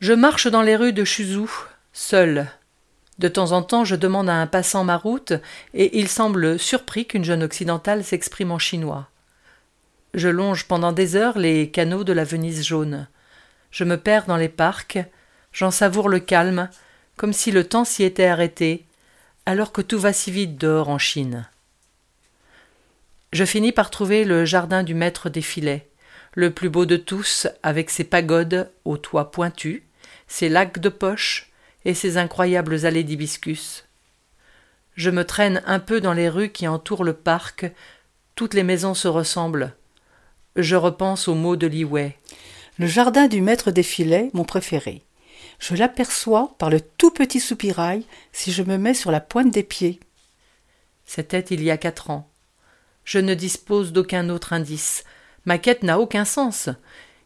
Je 0.00 0.14
marche 0.14 0.46
dans 0.46 0.62
les 0.62 0.76
rues 0.76 0.94
de 0.94 1.04
Chuzhou, 1.04 1.50
seul. 1.92 2.46
De 3.18 3.28
temps 3.28 3.52
en 3.52 3.60
temps, 3.60 3.84
je 3.84 3.96
demande 3.96 4.30
à 4.30 4.36
un 4.36 4.46
passant 4.46 4.82
ma 4.82 4.96
route, 4.96 5.34
et 5.74 5.98
il 5.98 6.08
semble 6.08 6.58
surpris 6.58 7.06
qu'une 7.06 7.22
jeune 7.24 7.42
occidentale 7.42 8.02
s'exprime 8.02 8.50
en 8.50 8.58
chinois. 8.58 9.10
Je 10.14 10.30
longe 10.30 10.64
pendant 10.64 10.92
des 10.92 11.16
heures 11.16 11.38
les 11.38 11.70
canaux 11.70 12.02
de 12.02 12.14
la 12.14 12.24
Venise 12.24 12.64
jaune. 12.64 13.08
Je 13.70 13.84
me 13.84 13.98
perds 13.98 14.24
dans 14.24 14.38
les 14.38 14.48
parcs, 14.48 14.98
j'en 15.52 15.70
savoure 15.70 16.08
le 16.08 16.18
calme, 16.18 16.70
comme 17.18 17.34
si 17.34 17.50
le 17.50 17.64
temps 17.64 17.84
s'y 17.84 18.02
était 18.02 18.24
arrêté, 18.24 18.86
alors 19.44 19.70
que 19.70 19.82
tout 19.82 19.98
va 19.98 20.14
si 20.14 20.30
vite 20.30 20.56
dehors 20.56 20.88
en 20.88 20.96
Chine. 20.96 21.46
Je 23.34 23.44
finis 23.44 23.72
par 23.72 23.90
trouver 23.90 24.24
le 24.24 24.46
jardin 24.46 24.82
du 24.82 24.94
maître 24.94 25.28
des 25.28 25.42
filets, 25.42 25.90
le 26.32 26.50
plus 26.50 26.70
beau 26.70 26.86
de 26.86 26.96
tous, 26.96 27.48
avec 27.62 27.90
ses 27.90 28.04
pagodes 28.04 28.70
aux 28.86 28.96
toits 28.96 29.30
pointus, 29.30 29.82
ses 30.30 30.48
lacs 30.48 30.78
de 30.78 30.88
poche 30.88 31.50
et 31.84 31.92
ses 31.92 32.16
incroyables 32.16 32.86
allées 32.86 33.02
d'hibiscus. 33.02 33.84
Je 34.94 35.10
me 35.10 35.24
traîne 35.24 35.60
un 35.66 35.80
peu 35.80 36.00
dans 36.00 36.12
les 36.12 36.28
rues 36.28 36.50
qui 36.50 36.68
entourent 36.68 37.04
le 37.04 37.14
parc. 37.14 37.70
Toutes 38.36 38.54
les 38.54 38.62
maisons 38.62 38.94
se 38.94 39.08
ressemblent. 39.08 39.74
Je 40.54 40.76
repense 40.76 41.26
aux 41.26 41.34
mots 41.34 41.56
de 41.56 41.66
Li 41.66 41.84
Wei. 41.84 42.16
Le 42.78 42.86
jardin 42.86 43.26
du 43.26 43.42
maître 43.42 43.72
des 43.72 43.82
filets, 43.82 44.30
mon 44.32 44.44
préféré. 44.44 45.02
Je 45.58 45.74
l'aperçois 45.74 46.54
par 46.58 46.70
le 46.70 46.80
tout 46.80 47.10
petit 47.10 47.40
soupirail 47.40 48.04
si 48.32 48.52
je 48.52 48.62
me 48.62 48.78
mets 48.78 48.94
sur 48.94 49.10
la 49.10 49.20
pointe 49.20 49.50
des 49.50 49.64
pieds. 49.64 49.98
C'était 51.06 51.40
il 51.40 51.62
y 51.62 51.72
a 51.72 51.76
quatre 51.76 52.08
ans. 52.08 52.30
Je 53.04 53.18
ne 53.18 53.34
dispose 53.34 53.92
d'aucun 53.92 54.28
autre 54.28 54.52
indice. 54.52 55.04
Ma 55.44 55.58
quête 55.58 55.82
n'a 55.82 55.98
aucun 55.98 56.24
sens. 56.24 56.68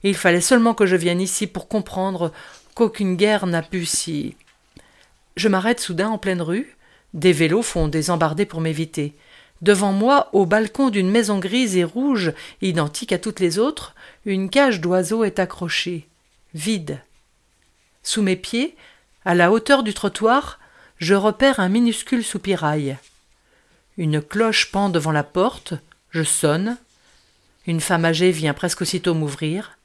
Il 0.03 0.15
fallait 0.15 0.41
seulement 0.41 0.75
que 0.75 0.87
je 0.87 0.97
vienne 0.97 1.21
ici 1.21 1.47
pour 1.47 1.69
comprendre 1.69 2.33
qu'aucune 2.75 3.17
guerre 3.17 3.47
n'a 3.47 3.63
pu 3.63 3.85
si. 3.87 4.37
Je 5.37 5.49
m'arrête 5.49 5.81
soudain 5.81 6.09
en 6.09 6.19
pleine 6.19 6.43
rue. 6.43 6.77
Des 7.13 7.33
vélos 7.33 7.63
font 7.63 7.89
des 7.89 8.11
embardées 8.11 8.47
pour 8.47 8.61
m'éviter. 8.61 9.15
Devant 9.63 9.93
moi, 9.93 10.29
au 10.33 10.47
balcon 10.47 10.91
d'une 10.91 11.11
maison 11.11 11.39
grise 11.39 11.77
et 11.77 11.85
rouge, 11.85 12.33
identique 12.61 13.13
à 13.13 13.19
toutes 13.19 13.41
les 13.41 13.59
autres, 13.59 13.95
une 14.27 14.51
cage 14.51 14.81
d'oiseaux 14.81 15.25
est 15.25 15.39
accrochée, 15.39 16.07
vide. 16.55 17.01
Sous 18.03 18.21
mes 18.21 18.37
pieds, 18.37 18.77
à 19.25 19.35
la 19.35 19.51
hauteur 19.51 19.83
du 19.83 19.95
trottoir, 19.95 20.59
je 20.99 21.15
repère 21.15 21.61
un 21.61 21.69
minuscule 21.69 22.25
soupirail. 22.25 22.99
Une 23.97 24.21
cloche 24.21 24.71
pend 24.71 24.91
devant 24.91 25.13
la 25.13 25.23
porte, 25.23 25.75
je 26.11 26.23
sonne. 26.23 26.77
Une 27.67 27.81
femme 27.81 28.05
âgée 28.05 28.33
vient 28.33 28.55
presque 28.55 28.83
aussitôt 28.83 29.15
m'ouvrir. 29.15 29.79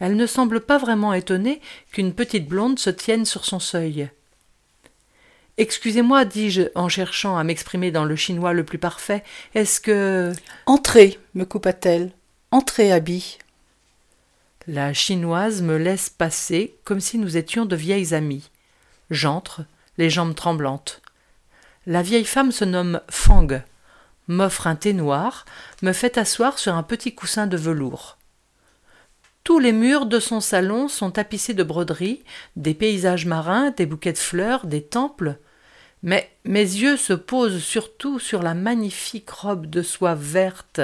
Elle 0.00 0.16
ne 0.16 0.26
semble 0.26 0.60
pas 0.60 0.78
vraiment 0.78 1.12
étonnée 1.12 1.60
qu'une 1.92 2.12
petite 2.12 2.48
blonde 2.48 2.78
se 2.78 2.90
tienne 2.90 3.24
sur 3.24 3.44
son 3.44 3.60
seuil. 3.60 4.10
Excusez-moi, 5.56 6.24
dis-je 6.24 6.62
en 6.76 6.88
cherchant 6.88 7.36
à 7.36 7.42
m'exprimer 7.42 7.90
dans 7.90 8.04
le 8.04 8.14
chinois 8.14 8.52
le 8.52 8.64
plus 8.64 8.78
parfait, 8.78 9.24
est-ce 9.54 9.80
que. 9.80 10.32
Entrez, 10.66 11.18
me 11.34 11.44
coupa-t-elle. 11.44 12.12
Entrez, 12.52 12.92
Abby. 12.92 13.38
La 14.68 14.92
chinoise 14.92 15.62
me 15.62 15.76
laisse 15.78 16.10
passer 16.10 16.76
comme 16.84 17.00
si 17.00 17.18
nous 17.18 17.36
étions 17.36 17.64
de 17.64 17.74
vieilles 17.74 18.14
amies. 18.14 18.50
J'entre, 19.10 19.62
les 19.96 20.10
jambes 20.10 20.34
tremblantes. 20.34 21.00
La 21.86 22.02
vieille 22.02 22.26
femme 22.26 22.52
se 22.52 22.66
nomme 22.66 23.00
Fang, 23.08 23.48
m'offre 24.28 24.66
un 24.66 24.76
thé 24.76 24.92
noir, 24.92 25.46
me 25.80 25.94
fait 25.94 26.18
asseoir 26.18 26.58
sur 26.58 26.74
un 26.74 26.82
petit 26.82 27.14
coussin 27.14 27.46
de 27.46 27.56
velours. 27.56 28.17
Tous 29.48 29.60
les 29.60 29.72
murs 29.72 30.04
de 30.04 30.20
son 30.20 30.42
salon 30.42 30.88
sont 30.88 31.10
tapissés 31.10 31.54
de 31.54 31.62
broderies, 31.62 32.22
des 32.56 32.74
paysages 32.74 33.24
marins, 33.24 33.70
des 33.70 33.86
bouquets 33.86 34.12
de 34.12 34.18
fleurs, 34.18 34.66
des 34.66 34.82
temples. 34.82 35.38
Mais 36.02 36.30
mes 36.44 36.60
yeux 36.60 36.98
se 36.98 37.14
posent 37.14 37.62
surtout 37.62 38.18
sur 38.18 38.42
la 38.42 38.52
magnifique 38.52 39.30
robe 39.30 39.64
de 39.64 39.80
soie 39.80 40.14
verte, 40.14 40.82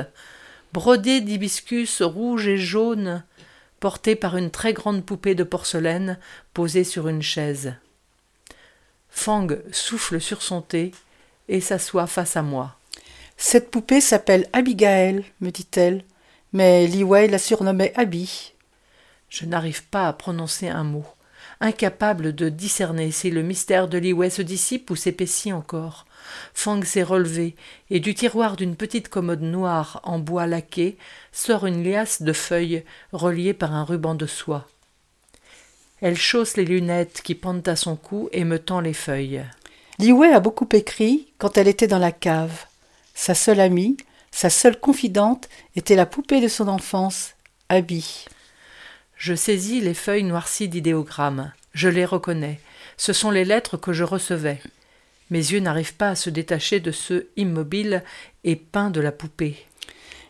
brodée 0.73 1.21
d'hibiscus 1.21 2.01
rouges 2.01 2.49
et 2.49 2.57
jaunes, 2.57 3.23
portée 3.81 4.17
par 4.17 4.35
une 4.39 4.51
très 4.51 4.73
grande 4.73 5.05
poupée 5.05 5.35
de 5.35 5.45
porcelaine 5.45 6.19
posée 6.55 6.85
sur 6.85 7.07
une 7.09 7.21
chaise. 7.21 7.75
Fang 9.11 9.49
souffle 9.73 10.23
sur 10.23 10.41
son 10.41 10.63
thé 10.63 10.93
et 11.51 11.61
s'assoit 11.61 12.07
face 12.07 12.39
à 12.39 12.41
moi. 12.41 12.79
Cette 13.37 13.71
poupée 13.71 14.01
s'appelle 14.01 14.49
Abigail, 14.55 15.23
me 15.43 15.51
dit-elle, 15.51 16.03
mais 16.55 16.87
Li 16.87 17.05
Wei 17.05 17.29
la 17.29 17.37
surnommait 17.37 17.93
Abby. 17.95 18.54
Je 19.35 19.47
n'arrive 19.47 19.83
pas 19.87 20.07
à 20.07 20.13
prononcer 20.13 20.69
un 20.69 20.85
mot. 20.85 21.05
incapable 21.61 22.37
de 22.37 22.49
discerner 22.49 23.11
si 23.11 23.33
le 23.33 23.43
mystère 23.43 23.89
de 23.89 23.99
Li 23.99 24.15
se 24.31 24.43
dissipe 24.43 24.93
ou 24.93 24.97
s'épaissit 24.97 25.53
encore. 25.53 26.07
Fang 26.53 26.81
s'est 26.83 27.03
relevé, 27.03 27.57
et 27.91 27.99
du 27.99 28.15
tiroir 28.15 28.55
d'une 28.55 28.77
petite 28.77 29.09
commode 29.09 29.43
noire 29.43 30.01
en 30.05 30.21
bois 30.21 30.47
laqué 30.47 30.97
sort 31.33 31.67
une 31.67 31.83
liasse 31.83 32.23
de 32.23 32.33
feuilles 32.33 32.85
reliées 33.13 33.55
par 33.55 33.75
un 33.75 33.83
ruban 33.83 34.15
de 34.15 34.27
soie. 34.27 34.69
Elle 36.01 36.17
chausse 36.17 36.57
les 36.57 36.65
lunettes 36.65 37.21
qui 37.25 37.35
pendent 37.35 37.69
à 37.69 37.75
son 37.75 37.97
cou 37.97 38.29
et 38.31 38.45
me 38.45 38.61
tend 38.61 38.81
les 38.81 38.95
feuilles. 38.95 39.45
Li 39.99 40.13
a 40.13 40.39
beaucoup 40.39 40.69
écrit 40.73 41.33
quand 41.39 41.59
elle 41.59 41.69
était 41.69 41.89
dans 41.89 41.99
la 41.99 42.13
cave. 42.13 42.67
Sa 43.15 43.35
seule 43.35 43.61
amie, 43.61 43.97
sa 44.31 44.49
seule 44.49 44.79
confidente 44.79 45.49
était 45.75 45.97
la 45.97 46.07
poupée 46.07 46.41
de 46.41 46.49
son 46.49 46.69
enfance, 46.69 47.35
Abby. 47.69 48.27
Je 49.25 49.35
saisis 49.35 49.81
les 49.81 49.95
feuilles 49.95 50.23
noircies 50.23 50.69
d'idéogrammes. 50.69 51.51
Je 51.73 51.89
les 51.89 52.05
reconnais. 52.05 52.61
Ce 52.99 53.15
sont 53.15 53.31
les 53.31 53.47
lettres 53.47 53.79
que 53.79 53.95
je 53.95 54.05
recevais. 54.05 54.61
Mes 55.31 55.39
yeux 55.39 55.61
n'arrivent 55.61 55.95
pas 55.95 56.11
à 56.11 56.15
se 56.15 56.29
détacher 56.29 56.79
de 56.79 56.93
ceux 56.93 57.31
immobiles 57.39 58.05
et 58.45 58.55
peints 58.55 58.91
de 58.91 59.01
la 59.01 59.13
poupée. 59.13 59.65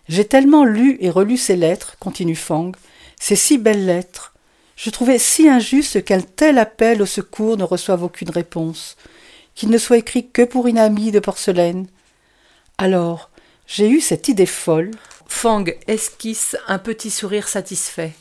J'ai 0.09 0.24
tellement 0.24 0.64
lu 0.64 0.96
et 1.00 1.11
relu 1.11 1.37
ces 1.37 1.57
lettres, 1.57 1.96
continue 1.98 2.37
Fang, 2.37 2.70
ces 3.18 3.35
si 3.35 3.59
belles 3.59 3.85
lettres. 3.85 4.33
Je 4.76 4.90
trouvais 4.90 5.18
si 5.18 5.48
injuste 5.48 6.04
qu'un 6.04 6.20
tel 6.20 6.57
appel 6.57 7.02
au 7.02 7.07
secours 7.07 7.57
ne 7.57 7.64
reçoive 7.64 8.04
aucune 8.04 8.30
réponse, 8.30 8.96
qu'il 9.57 9.70
ne 9.70 9.78
soit 9.78 9.98
écrit 9.98 10.30
que 10.30 10.42
pour 10.42 10.68
une 10.68 10.78
amie 10.78 11.11
de 11.11 11.18
porcelaine. 11.18 11.88
Alors, 12.78 13.30
j'ai 13.66 13.90
eu 13.90 14.00
cette 14.00 14.28
idée 14.28 14.46
folle. 14.46 14.92
Fang 15.26 15.64
esquisse 15.88 16.57
un 16.68 16.78
petit 16.78 17.11
sourire 17.11 17.48
satisfait. 17.48 18.12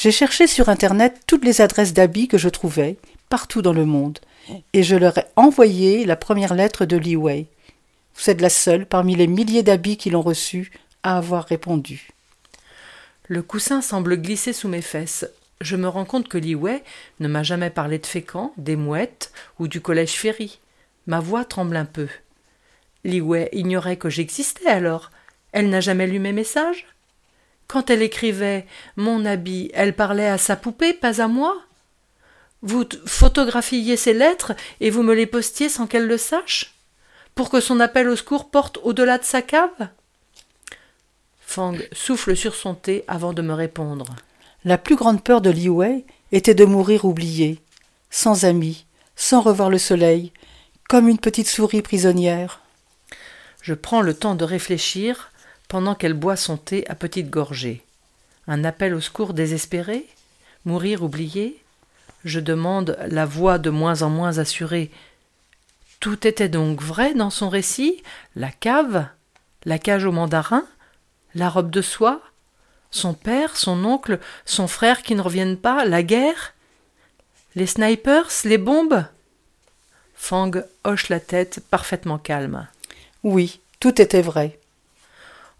J'ai 0.00 0.12
cherché 0.12 0.46
sur 0.46 0.68
Internet 0.68 1.22
toutes 1.26 1.44
les 1.44 1.60
adresses 1.60 1.92
d'habits 1.92 2.28
que 2.28 2.38
je 2.38 2.48
trouvais, 2.48 2.98
partout 3.28 3.62
dans 3.62 3.72
le 3.72 3.84
monde, 3.84 4.20
et 4.72 4.84
je 4.84 4.94
leur 4.94 5.18
ai 5.18 5.24
envoyé 5.34 6.04
la 6.04 6.14
première 6.14 6.54
lettre 6.54 6.84
de 6.84 6.96
Li 6.96 7.16
Wei. 7.16 7.48
Vous 8.14 8.30
êtes 8.30 8.40
la 8.40 8.48
seule 8.48 8.86
parmi 8.86 9.16
les 9.16 9.26
milliers 9.26 9.64
d'habits 9.64 9.96
qui 9.96 10.10
l'ont 10.10 10.22
reçue 10.22 10.70
à 11.02 11.18
avoir 11.18 11.46
répondu. 11.46 12.10
Le 13.26 13.42
coussin 13.42 13.82
semble 13.82 14.22
glisser 14.22 14.52
sous 14.52 14.68
mes 14.68 14.82
fesses. 14.82 15.26
Je 15.60 15.74
me 15.74 15.88
rends 15.88 16.04
compte 16.04 16.28
que 16.28 16.38
Li 16.38 16.54
Wei 16.54 16.80
ne 17.18 17.26
m'a 17.26 17.42
jamais 17.42 17.70
parlé 17.70 17.98
de 17.98 18.06
Fécamp, 18.06 18.52
des 18.56 18.76
mouettes 18.76 19.32
ou 19.58 19.66
du 19.66 19.80
collège 19.80 20.12
Ferry. 20.12 20.60
Ma 21.08 21.18
voix 21.18 21.44
tremble 21.44 21.74
un 21.74 21.86
peu. 21.86 22.06
Li 23.02 23.20
Wei 23.20 23.48
ignorait 23.50 23.96
que 23.96 24.10
j'existais 24.10 24.68
alors. 24.68 25.10
Elle 25.50 25.70
n'a 25.70 25.80
jamais 25.80 26.06
lu 26.06 26.20
mes 26.20 26.32
messages? 26.32 26.86
Quand 27.68 27.90
elle 27.90 28.00
écrivait 28.00 28.66
mon 28.96 29.26
habit, 29.26 29.70
elle 29.74 29.94
parlait 29.94 30.28
à 30.28 30.38
sa 30.38 30.56
poupée, 30.56 30.94
pas 30.94 31.20
à 31.20 31.28
moi? 31.28 31.54
Vous 32.62 32.86
photographiez 33.04 33.98
ses 33.98 34.14
lettres 34.14 34.54
et 34.80 34.88
vous 34.88 35.02
me 35.02 35.14
les 35.14 35.26
postiez 35.26 35.68
sans 35.68 35.86
qu'elle 35.86 36.06
le 36.06 36.16
sache? 36.16 36.74
Pour 37.34 37.50
que 37.50 37.60
son 37.60 37.78
appel 37.78 38.08
au 38.08 38.16
secours 38.16 38.50
porte 38.50 38.78
au-delà 38.82 39.18
de 39.18 39.24
sa 39.24 39.42
cave? 39.42 39.88
Fang 41.40 41.74
souffle 41.92 42.34
sur 42.36 42.54
son 42.54 42.74
thé 42.74 43.04
avant 43.06 43.34
de 43.34 43.42
me 43.42 43.52
répondre. 43.52 44.06
La 44.64 44.78
plus 44.78 44.96
grande 44.96 45.22
peur 45.22 45.40
de 45.40 45.50
Li 45.50 45.68
Wei 45.68 46.04
était 46.32 46.54
de 46.54 46.64
mourir 46.64 47.04
oubliée, 47.04 47.60
sans 48.10 48.44
amis, 48.44 48.86
sans 49.14 49.40
revoir 49.40 49.68
le 49.68 49.78
soleil, 49.78 50.32
comme 50.88 51.06
une 51.06 51.18
petite 51.18 51.48
souris 51.48 51.82
prisonnière. 51.82 52.60
Je 53.60 53.74
prends 53.74 54.00
le 54.00 54.14
temps 54.14 54.34
de 54.34 54.44
réfléchir 54.44 55.30
pendant 55.68 55.94
qu'elle 55.94 56.14
boit 56.14 56.36
son 56.36 56.56
thé 56.56 56.84
à 56.88 56.94
petites 56.94 57.30
gorgées. 57.30 57.84
Un 58.46 58.64
appel 58.64 58.94
au 58.94 59.00
secours 59.00 59.34
désespéré 59.34 60.06
Mourir 60.64 61.02
oublié 61.02 61.62
Je 62.24 62.40
demande, 62.40 62.98
la 63.06 63.26
voix 63.26 63.58
de 63.58 63.70
moins 63.70 64.02
en 64.02 64.10
moins 64.10 64.38
assurée. 64.38 64.90
Tout 66.00 66.26
était 66.26 66.48
donc 66.48 66.82
vrai 66.82 67.14
dans 67.14 67.30
son 67.30 67.48
récit? 67.48 68.02
La 68.34 68.50
cave? 68.50 69.06
La 69.64 69.78
cage 69.78 70.04
au 70.04 70.12
mandarin? 70.12 70.66
La 71.34 71.48
robe 71.48 71.70
de 71.70 71.82
soie? 71.82 72.20
Son 72.90 73.12
père, 73.12 73.56
son 73.56 73.84
oncle, 73.84 74.18
son 74.46 74.66
frère 74.66 75.02
qui 75.02 75.14
ne 75.14 75.20
reviennent 75.20 75.58
pas? 75.58 75.84
La 75.84 76.02
guerre? 76.02 76.54
Les 77.54 77.66
snipers? 77.66 78.30
Les 78.44 78.58
bombes? 78.58 79.04
Fang 80.14 80.50
hoche 80.84 81.08
la 81.10 81.20
tête, 81.20 81.62
parfaitement 81.70 82.18
calme. 82.18 82.66
Oui, 83.22 83.60
tout 83.80 84.00
était 84.00 84.22
vrai. 84.22 84.58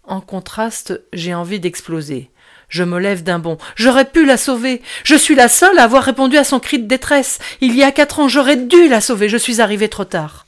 En 0.03 0.21
contraste, 0.21 1.01
j'ai 1.13 1.33
envie 1.33 1.59
d'exploser. 1.59 2.31
Je 2.67 2.83
me 2.83 2.99
lève 2.99 3.23
d'un 3.23 3.39
bond. 3.39 3.57
J'aurais 3.75 4.05
pu 4.05 4.25
la 4.25 4.37
sauver. 4.37 4.81
Je 5.03 5.15
suis 5.15 5.35
la 5.35 5.47
seule 5.47 5.79
à 5.79 5.83
avoir 5.83 6.03
répondu 6.03 6.37
à 6.37 6.43
son 6.43 6.59
cri 6.59 6.79
de 6.79 6.87
détresse. 6.87 7.39
Il 7.61 7.75
y 7.75 7.83
a 7.83 7.91
quatre 7.91 8.19
ans, 8.19 8.27
j'aurais 8.27 8.57
dû 8.57 8.87
la 8.87 9.01
sauver. 9.01 9.27
Je 9.27 9.37
suis 9.37 9.59
arrivée 9.59 9.89
trop 9.89 10.05
tard. 10.05 10.45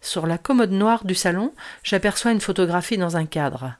Sur 0.00 0.26
la 0.26 0.38
commode 0.38 0.72
noire 0.72 1.04
du 1.04 1.14
salon, 1.14 1.52
j'aperçois 1.84 2.32
une 2.32 2.40
photographie 2.40 2.98
dans 2.98 3.16
un 3.16 3.26
cadre. 3.26 3.74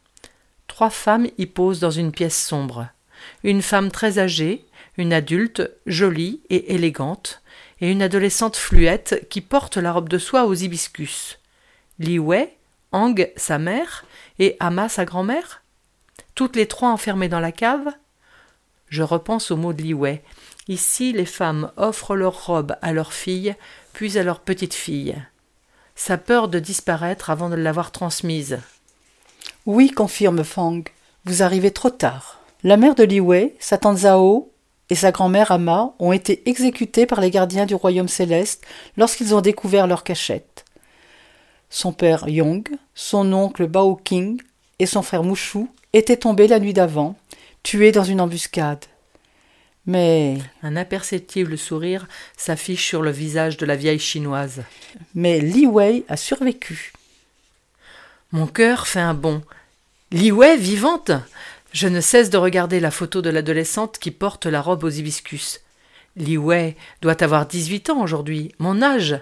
Trois 0.68 0.90
femmes 0.90 1.28
y 1.38 1.46
posent 1.46 1.80
dans 1.80 1.90
une 1.90 2.12
pièce 2.12 2.40
sombre. 2.40 2.88
Une 3.44 3.62
femme 3.62 3.90
très 3.90 4.18
âgée, 4.18 4.64
une 4.96 5.12
adulte, 5.12 5.70
jolie 5.86 6.40
et 6.50 6.74
élégante, 6.74 7.42
et 7.80 7.90
une 7.90 8.02
adolescente 8.02 8.56
fluette 8.56 9.26
qui 9.30 9.40
porte 9.40 9.76
la 9.76 9.92
robe 9.92 10.08
de 10.08 10.18
soie 10.18 10.46
aux 10.46 10.54
hibiscus. 10.54 11.38
Li 11.98 12.18
Ang, 12.92 13.30
sa 13.36 13.58
mère, 13.58 14.04
et 14.38 14.56
Ama, 14.60 14.88
sa 14.88 15.04
grand-mère 15.04 15.62
Toutes 16.34 16.56
les 16.56 16.66
trois 16.66 16.90
enfermées 16.90 17.28
dans 17.28 17.40
la 17.40 17.52
cave 17.52 17.88
Je 18.88 19.02
repense 19.02 19.50
aux 19.50 19.56
mots 19.56 19.72
de 19.72 19.82
Li 19.82 19.94
Wei. 19.94 20.22
Ici, 20.68 21.12
les 21.12 21.26
femmes 21.26 21.72
offrent 21.76 22.14
leurs 22.14 22.46
robes 22.46 22.76
à 22.82 22.92
leurs 22.92 23.12
filles, 23.12 23.54
puis 23.92 24.18
à 24.18 24.22
leurs 24.22 24.40
petites 24.40 24.74
filles. 24.74 25.16
Sa 25.94 26.18
peur 26.18 26.48
de 26.48 26.58
disparaître 26.58 27.30
avant 27.30 27.48
de 27.48 27.56
l'avoir 27.56 27.92
transmise. 27.92 28.60
Oui, 29.66 29.90
confirme 29.90 30.44
Fang. 30.44 30.82
Vous 31.24 31.42
arrivez 31.42 31.70
trop 31.70 31.90
tard. 31.90 32.40
La 32.62 32.76
mère 32.76 32.94
de 32.94 33.04
Li 33.04 33.20
Wei, 33.20 33.54
sa 33.58 33.78
tante 33.78 33.98
Zhao 33.98 34.52
et 34.90 34.94
sa 34.94 35.10
grand-mère 35.12 35.50
Ama 35.50 35.94
ont 35.98 36.12
été 36.12 36.48
exécutées 36.48 37.06
par 37.06 37.20
les 37.20 37.30
gardiens 37.30 37.66
du 37.66 37.74
royaume 37.74 38.08
céleste 38.08 38.64
lorsqu'ils 38.96 39.34
ont 39.34 39.40
découvert 39.40 39.86
leur 39.86 40.04
cachette 40.04 40.51
son 41.72 41.92
père 41.92 42.28
Yong, 42.28 42.68
son 42.94 43.32
oncle 43.32 43.66
Bao 43.66 43.96
King 43.96 44.40
et 44.78 44.84
son 44.84 45.00
frère 45.00 45.24
Mushu 45.24 45.66
étaient 45.94 46.18
tombés 46.18 46.46
la 46.46 46.60
nuit 46.60 46.74
d'avant, 46.74 47.16
tués 47.62 47.92
dans 47.92 48.04
une 48.04 48.20
embuscade. 48.20 48.84
Mais. 49.86 50.38
Un 50.62 50.76
imperceptible 50.76 51.56
sourire 51.56 52.06
s'affiche 52.36 52.86
sur 52.86 53.02
le 53.02 53.10
visage 53.10 53.56
de 53.56 53.64
la 53.64 53.74
vieille 53.74 53.98
chinoise. 53.98 54.62
Mais 55.14 55.40
Li 55.40 55.66
Wei 55.66 56.04
a 56.08 56.16
survécu. 56.18 56.92
Mon 58.32 58.46
cœur 58.46 58.86
fait 58.86 59.00
un 59.00 59.14
bond. 59.14 59.42
Li 60.12 60.30
Wei 60.30 60.58
vivante 60.58 61.10
Je 61.72 61.88
ne 61.88 62.02
cesse 62.02 62.28
de 62.28 62.36
regarder 62.36 62.80
la 62.80 62.90
photo 62.90 63.22
de 63.22 63.30
l'adolescente 63.30 63.98
qui 63.98 64.10
porte 64.10 64.44
la 64.44 64.60
robe 64.60 64.84
aux 64.84 64.90
hibiscus. 64.90 65.62
Li 66.16 66.36
Wei 66.36 66.76
doit 67.00 67.22
avoir 67.24 67.46
dix-huit 67.46 67.88
ans 67.88 68.02
aujourd'hui, 68.02 68.54
mon 68.58 68.82
âge. 68.82 69.18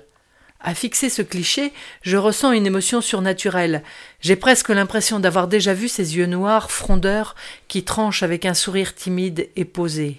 À 0.63 0.75
fixer 0.75 1.09
ce 1.09 1.23
cliché, 1.23 1.73
je 2.03 2.19
ressens 2.19 2.53
une 2.53 2.67
émotion 2.67 3.01
surnaturelle. 3.01 3.83
J'ai 4.21 4.37
presque 4.37 4.69
l'impression 4.69 5.19
d'avoir 5.19 5.49
déjà 5.49 5.73
vu 5.73 5.89
ces 5.89 6.19
yeux 6.19 6.27
noirs, 6.27 6.71
frondeurs, 6.71 7.35
qui 7.67 7.83
tranchent 7.83 8.23
avec 8.23 8.45
un 8.45 8.53
sourire 8.53 8.95
timide 8.95 9.49
et 9.57 9.65
posé. 9.65 10.19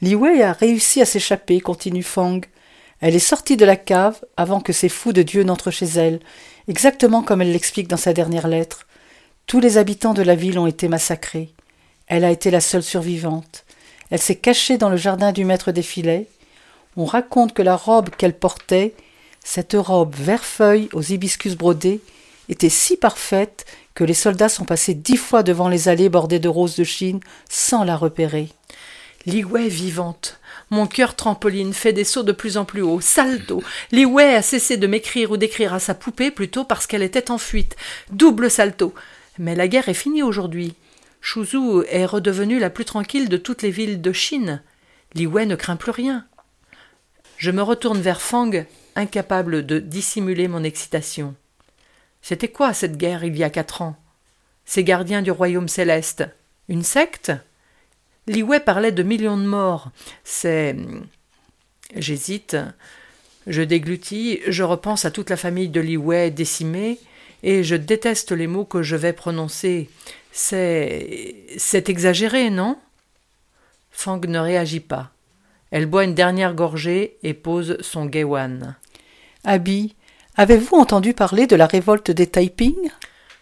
Li 0.00 0.16
Wei 0.16 0.42
a 0.42 0.52
réussi 0.52 1.00
à 1.00 1.04
s'échapper, 1.04 1.60
continue 1.60 2.02
Fang. 2.02 2.40
Elle 3.00 3.14
est 3.14 3.20
sortie 3.20 3.56
de 3.56 3.64
la 3.64 3.76
cave 3.76 4.20
avant 4.36 4.60
que 4.60 4.72
ces 4.72 4.88
fous 4.88 5.12
de 5.12 5.22
Dieu 5.22 5.44
n'entrent 5.44 5.70
chez 5.70 5.86
elle, 5.86 6.18
exactement 6.66 7.22
comme 7.22 7.40
elle 7.40 7.52
l'explique 7.52 7.88
dans 7.88 7.96
sa 7.96 8.12
dernière 8.12 8.48
lettre. 8.48 8.86
Tous 9.46 9.60
les 9.60 9.78
habitants 9.78 10.14
de 10.14 10.22
la 10.22 10.34
ville 10.34 10.58
ont 10.58 10.66
été 10.66 10.88
massacrés. 10.88 11.52
Elle 12.08 12.24
a 12.24 12.32
été 12.32 12.50
la 12.50 12.60
seule 12.60 12.82
survivante. 12.82 13.64
Elle 14.10 14.20
s'est 14.20 14.36
cachée 14.36 14.76
dans 14.76 14.90
le 14.90 14.96
jardin 14.96 15.30
du 15.30 15.44
maître 15.44 15.70
des 15.70 15.82
filets. 15.82 16.26
On 16.96 17.04
raconte 17.04 17.54
que 17.54 17.62
la 17.62 17.76
robe 17.76 18.10
qu'elle 18.10 18.36
portait 18.36 18.94
cette 19.44 19.74
robe 19.74 20.14
vert 20.14 20.44
feuille 20.44 20.88
aux 20.92 21.02
hibiscus 21.02 21.56
brodés 21.56 22.00
était 22.48 22.68
si 22.68 22.96
parfaite 22.96 23.64
que 23.94 24.04
les 24.04 24.14
soldats 24.14 24.48
sont 24.48 24.64
passés 24.64 24.94
dix 24.94 25.16
fois 25.16 25.42
devant 25.42 25.68
les 25.68 25.88
allées 25.88 26.08
bordées 26.08 26.38
de 26.38 26.48
roses 26.48 26.76
de 26.76 26.84
Chine 26.84 27.20
sans 27.48 27.84
la 27.84 27.96
repérer. 27.96 28.48
Wei 29.26 29.68
vivante. 29.68 30.40
Mon 30.70 30.86
cœur 30.86 31.14
trampoline 31.14 31.74
fait 31.74 31.92
des 31.92 32.04
sauts 32.04 32.22
de 32.22 32.32
plus 32.32 32.56
en 32.56 32.64
plus 32.64 32.82
haut. 32.82 33.00
Salto. 33.00 33.62
Wei 33.92 34.34
a 34.34 34.42
cessé 34.42 34.76
de 34.76 34.86
m'écrire 34.86 35.30
ou 35.30 35.36
d'écrire 35.36 35.74
à 35.74 35.80
sa 35.80 35.94
poupée 35.94 36.30
plutôt 36.30 36.64
parce 36.64 36.86
qu'elle 36.86 37.02
était 37.02 37.30
en 37.30 37.38
fuite. 37.38 37.76
Double 38.10 38.50
salto. 38.50 38.94
Mais 39.38 39.54
la 39.54 39.68
guerre 39.68 39.88
est 39.88 39.94
finie 39.94 40.22
aujourd'hui. 40.22 40.74
Shuzhou 41.20 41.84
est 41.88 42.06
redevenue 42.06 42.58
la 42.58 42.70
plus 42.70 42.84
tranquille 42.84 43.28
de 43.28 43.36
toutes 43.36 43.62
les 43.62 43.70
villes 43.70 44.00
de 44.00 44.12
Chine. 44.12 44.62
Wei 45.14 45.46
ne 45.46 45.56
craint 45.56 45.76
plus 45.76 45.92
rien. 45.92 46.26
Je 47.36 47.50
me 47.50 47.62
retourne 47.62 48.00
vers 48.00 48.22
Fang 48.22 48.50
incapable 48.96 49.66
de 49.66 49.78
dissimuler 49.78 50.48
mon 50.48 50.64
excitation. 50.64 51.34
C'était 52.22 52.48
quoi 52.48 52.72
cette 52.72 52.96
guerre 52.96 53.24
il 53.24 53.36
y 53.36 53.44
a 53.44 53.50
quatre 53.50 53.82
ans? 53.82 53.96
Ces 54.64 54.84
gardiens 54.84 55.22
du 55.22 55.30
royaume 55.30 55.68
céleste? 55.68 56.24
Une 56.68 56.84
secte? 56.84 57.32
Liwei 58.26 58.60
parlait 58.60 58.92
de 58.92 59.02
millions 59.02 59.36
de 59.36 59.46
morts. 59.46 59.90
C'est. 60.24 60.76
J'hésite. 61.96 62.56
Je 63.48 63.62
déglutis, 63.62 64.40
je 64.46 64.62
repense 64.62 65.04
à 65.04 65.10
toute 65.10 65.30
la 65.30 65.36
famille 65.36 65.68
de 65.68 65.80
Liwei 65.80 66.30
décimée, 66.30 67.00
et 67.42 67.64
je 67.64 67.74
déteste 67.74 68.30
les 68.30 68.46
mots 68.46 68.64
que 68.64 68.82
je 68.82 68.94
vais 68.94 69.12
prononcer. 69.12 69.90
C'est. 70.30 71.44
C'est 71.58 71.88
exagéré, 71.88 72.50
non? 72.50 72.78
Fang 73.90 74.20
ne 74.20 74.38
réagit 74.38 74.80
pas. 74.80 75.11
Elle 75.72 75.86
boit 75.86 76.04
une 76.04 76.14
dernière 76.14 76.54
gorgée 76.54 77.16
et 77.22 77.32
pose 77.32 77.78
son 77.80 78.12
gewan. 78.12 78.76
Abby, 79.42 79.96
avez-vous 80.36 80.76
entendu 80.76 81.14
parler 81.14 81.46
de 81.46 81.56
la 81.56 81.66
révolte 81.66 82.10
des 82.10 82.26
Taiping? 82.26 82.90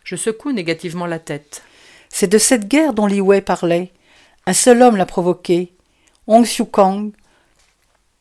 Je 0.05 0.15
secoue 0.15 0.53
négativement 0.53 1.07
la 1.07 1.19
tête. 1.19 1.65
C'est 2.09 2.31
de 2.31 2.39
cette 2.39 2.69
guerre 2.69 2.95
dont 2.95 3.07
Li 3.07 3.21
Wei 3.21 3.41
parlait. 3.41 3.91
Un 4.47 4.53
seul 4.53 4.81
homme 4.81 4.97
l'a 4.97 5.07
provoquée, 5.07 5.73
Hong 6.29 6.45
Xiu 6.45 6.67
Kang, 6.67 7.11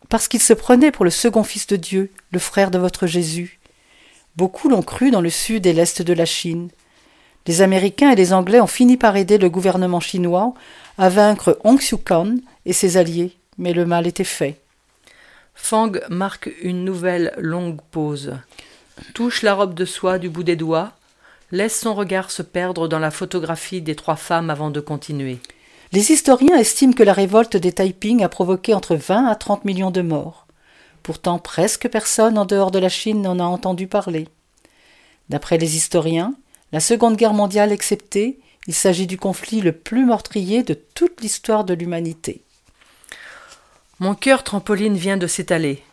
parce 0.10 0.28
qu'il 0.28 0.42
se 0.42 0.54
prenait 0.54 0.92
pour 0.92 1.06
le 1.06 1.12
second 1.12 1.44
fils 1.44 1.68
de 1.68 1.76
Dieu, 1.76 2.12
le 2.32 2.40
frère 2.40 2.72
de 2.72 2.80
votre 2.80 3.06
Jésus. 3.06 3.60
Beaucoup 4.36 4.70
l'ont 4.70 4.82
cru 4.82 5.12
dans 5.12 5.22
le 5.22 5.30
sud 5.30 5.68
et 5.68 5.74
l'est 5.74 6.02
de 6.02 6.14
la 6.14 6.26
Chine. 6.26 6.70
Les 7.46 7.62
Américains 7.62 8.12
et 8.12 8.16
les 8.16 8.34
Anglais 8.34 8.60
ont 8.60 8.68
fini 8.68 8.98
par 8.98 9.16
aider 9.18 9.38
le 9.38 9.52
gouvernement 9.52 10.00
chinois 10.00 10.56
à 10.98 11.10
vaincre 11.10 11.60
Hong 11.64 11.78
Xiu 11.78 11.98
Kang 11.98 12.40
et 12.66 12.74
ses 12.74 12.98
alliés 12.98 13.39
mais 13.60 13.74
le 13.74 13.86
mal 13.86 14.08
était 14.08 14.24
fait. 14.24 14.60
Fang 15.54 15.92
marque 16.10 16.50
une 16.64 16.84
nouvelle 16.84 17.34
longue 17.38 17.82
pause, 17.92 18.38
touche 19.14 19.44
la 19.44 19.54
robe 19.54 19.76
de 19.76 19.86
soie 19.86 20.18
du 20.18 20.30
bout 20.30 20.44
des 20.44 20.56
doigts, 20.56 20.94
laisse 21.52 21.80
son 21.80 21.94
regard 21.94 22.32
se 22.32 22.42
perdre 22.42 22.88
dans 22.88 23.00
la 23.00 23.12
photographie 23.12 23.82
des 23.82 23.96
trois 23.96 24.16
femmes 24.16 24.50
avant 24.50 24.72
de 24.72 24.80
continuer. 24.80 25.40
Les 25.92 26.12
historiens 26.12 26.56
estiment 26.56 26.94
que 26.94 27.04
la 27.04 27.14
révolte 27.14 27.58
des 27.58 27.72
Taiping 27.72 28.24
a 28.24 28.30
provoqué 28.30 28.74
entre 28.74 28.96
20 28.96 29.26
à 29.26 29.36
30 29.36 29.66
millions 29.66 29.92
de 29.92 30.02
morts. 30.02 30.48
Pourtant, 31.04 31.40
presque 31.40 31.90
personne 31.90 32.38
en 32.38 32.46
dehors 32.46 32.72
de 32.72 32.80
la 32.80 32.90
Chine 32.90 33.22
n'en 33.22 33.40
a 33.40 33.44
entendu 33.44 33.88
parler. 33.88 34.28
D'après 35.30 35.58
les 35.58 35.76
historiens, 35.76 36.36
la 36.72 36.80
Seconde 36.80 37.16
Guerre 37.16 37.34
mondiale 37.34 37.72
exceptée, 37.72 38.40
il 38.68 38.76
s'agit 38.76 39.08
du 39.08 39.18
conflit 39.18 39.62
le 39.62 39.72
plus 39.72 40.06
meurtrier 40.06 40.62
de 40.62 40.76
toute 40.76 41.22
l'histoire 41.22 41.64
de 41.64 41.74
l'humanité. 41.74 42.44
Mon 44.02 44.16
cœur 44.16 44.46
trampoline 44.46 44.96
vient 44.96 45.18
de 45.18 45.28
s'étaler. 45.28 45.84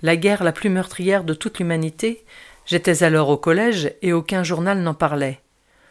La 0.00 0.16
guerre 0.16 0.44
la 0.44 0.52
plus 0.52 0.70
meurtrière 0.70 1.24
de 1.24 1.34
toute 1.34 1.58
l'humanité. 1.58 2.24
J'étais 2.64 3.02
alors 3.02 3.28
au 3.28 3.36
collège 3.36 3.92
et 4.02 4.12
aucun 4.12 4.44
journal 4.44 4.78
n'en 4.78 4.94
parlait. 4.94 5.40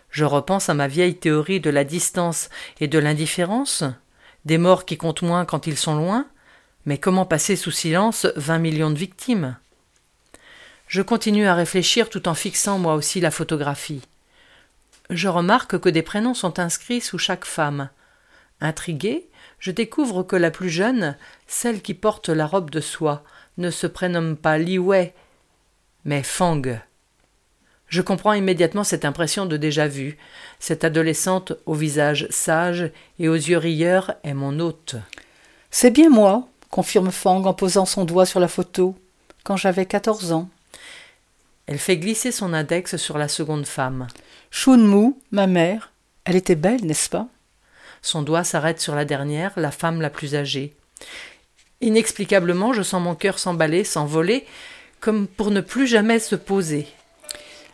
Je 0.09 0.23
repense 0.23 0.69
à 0.69 0.73
ma 0.73 0.87
vieille 0.87 1.17
théorie 1.17 1.59
de 1.59 1.69
la 1.69 1.83
distance 1.83 2.49
et 2.79 2.87
de 2.87 2.97
l'indifférence, 2.97 3.83
des 4.45 4.57
morts 4.57 4.85
qui 4.85 4.95
comptent 4.95 5.23
moins 5.23 5.43
quand 5.43 5.67
ils 5.67 5.75
sont 5.75 5.95
loin, 5.95 6.27
mais 6.85 6.97
comment 6.97 7.25
passer 7.25 7.57
sous 7.57 7.71
silence 7.71 8.25
vingt 8.37 8.59
millions 8.59 8.91
de 8.91 8.97
victimes? 8.97 9.57
Je 10.87 11.01
continue 11.01 11.47
à 11.47 11.55
réfléchir 11.55 12.09
tout 12.09 12.29
en 12.29 12.35
fixant 12.35 12.79
moi 12.79 12.95
aussi 12.95 13.19
la 13.19 13.31
photographie. 13.31 14.03
Je 15.09 15.27
remarque 15.27 15.77
que 15.79 15.89
des 15.89 16.03
prénoms 16.03 16.35
sont 16.35 16.57
inscrits 16.57 17.01
sous 17.01 17.17
chaque 17.17 17.43
femme. 17.43 17.89
Intrigué, 18.61 19.27
je 19.59 19.71
découvre 19.71 20.23
que 20.23 20.35
la 20.35 20.51
plus 20.51 20.69
jeune, 20.69 21.15
celle 21.47 21.81
qui 21.81 21.93
porte 21.93 22.29
la 22.29 22.45
robe 22.45 22.69
de 22.69 22.81
soie, 22.81 23.23
ne 23.57 23.71
se 23.71 23.87
prénomme 23.87 24.35
pas 24.35 24.57
Li 24.57 24.77
Wei, 24.77 25.13
mais 26.03 26.23
Fang. 26.23 26.61
Je 27.87 28.01
comprends 28.01 28.33
immédiatement 28.33 28.83
cette 28.83 29.05
impression 29.05 29.45
de 29.45 29.57
déjà-vu. 29.57 30.17
Cette 30.59 30.83
adolescente 30.83 31.53
au 31.65 31.73
visage 31.73 32.27
sage 32.29 32.91
et 33.19 33.29
aux 33.29 33.35
yeux 33.35 33.57
rieurs 33.57 34.15
est 34.23 34.33
mon 34.33 34.59
hôte. 34.59 34.95
C'est 35.71 35.91
bien 35.91 36.09
moi, 36.09 36.47
confirme 36.69 37.11
Fang 37.11 37.43
en 37.45 37.53
posant 37.53 37.85
son 37.85 38.05
doigt 38.05 38.25
sur 38.25 38.39
la 38.39 38.47
photo, 38.47 38.95
quand 39.43 39.57
j'avais 39.57 39.85
quatorze 39.85 40.31
ans. 40.31 40.49
Elle 41.67 41.79
fait 41.79 41.97
glisser 41.97 42.31
son 42.31 42.53
index 42.53 42.97
sur 42.97 43.17
la 43.17 43.27
seconde 43.27 43.65
femme. 43.65 44.07
Shunmu, 44.51 45.15
ma 45.31 45.47
mère. 45.47 45.91
Elle 46.25 46.35
était 46.35 46.55
belle, 46.55 46.85
n'est-ce 46.85 47.09
pas? 47.09 47.27
Son 48.05 48.21
doigt 48.21 48.43
s'arrête 48.43 48.79
sur 48.79 48.93
la 48.93 49.03
dernière, 49.03 49.51
la 49.55 49.71
femme 49.71 49.99
la 49.99 50.11
plus 50.11 50.35
âgée. 50.35 50.75
Inexplicablement, 51.81 52.71
je 52.71 52.83
sens 52.83 53.01
mon 53.01 53.15
cœur 53.15 53.39
s'emballer, 53.39 53.83
s'envoler, 53.83 54.45
comme 54.99 55.25
pour 55.25 55.49
ne 55.49 55.59
plus 55.59 55.87
jamais 55.87 56.19
se 56.19 56.35
poser. 56.35 56.87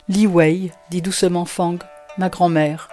Li 0.08 0.28
Wei, 0.28 0.72
dit 0.90 1.02
doucement 1.02 1.44
Fang, 1.46 1.78
ma 2.18 2.30
grand-mère. 2.30 2.88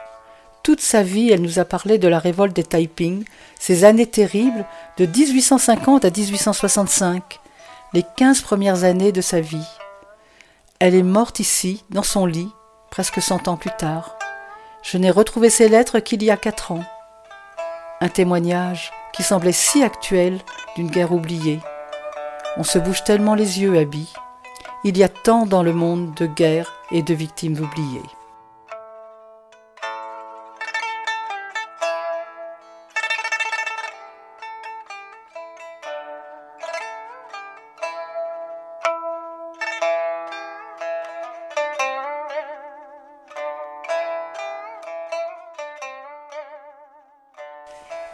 Toute 0.65 0.81
sa 0.81 1.05
vie, 1.05 1.31
elle 1.31 1.41
nous 1.41 1.61
a 1.61 1.65
parlé 1.65 1.99
de 1.99 2.09
la 2.09 2.19
révolte 2.19 2.57
des 2.57 2.65
Taiping, 2.65 3.25
ces 3.59 3.85
années 3.85 4.07
terribles 4.07 4.67
de 4.97 5.07
1850 5.07 6.05
à 6.05 6.11
1865, 6.11 7.39
les 7.95 8.05
quinze 8.17 8.43
premières 8.43 8.83
années 8.83 9.13
de 9.13 9.21
sa 9.21 9.41
vie. 9.41 9.67
Elle 10.81 10.97
est 10.97 11.05
morte 11.05 11.39
ici, 11.39 11.85
dans 11.91 12.03
son 12.03 12.27
lit, 12.27 12.51
presque 12.91 13.23
cent 13.23 13.47
ans 13.47 13.57
plus 13.57 13.75
tard. 13.79 14.19
Je 14.83 14.99
n'ai 14.99 15.11
retrouvé 15.11 15.51
ses 15.51 15.69
lettres 15.69 16.01
qu'il 16.01 16.25
y 16.25 16.31
a 16.33 16.37
quatre 16.37 16.73
ans 16.73 16.85
un 18.01 18.09
témoignage 18.09 18.93
qui 19.13 19.23
semblait 19.23 19.53
si 19.53 19.83
actuel 19.83 20.39
d'une 20.77 20.91
guerre 20.91 21.13
oubliée. 21.13 21.61
On 22.57 22.65
se 22.65 22.79
bouge 22.79 23.05
tellement 23.05 23.35
les 23.35 23.61
yeux, 23.61 23.77
Abby. 23.79 24.13
Il 24.85 24.97
y 24.97 25.03
a 25.03 25.09
tant 25.09 25.47
dans 25.47 25.63
le 25.63 25.73
monde 25.73 26.15
de 26.15 26.27
guerres 26.27 26.73
et 26.93 27.03
de 27.03 27.15
victimes 27.15 27.59
oubliées. 27.59 28.18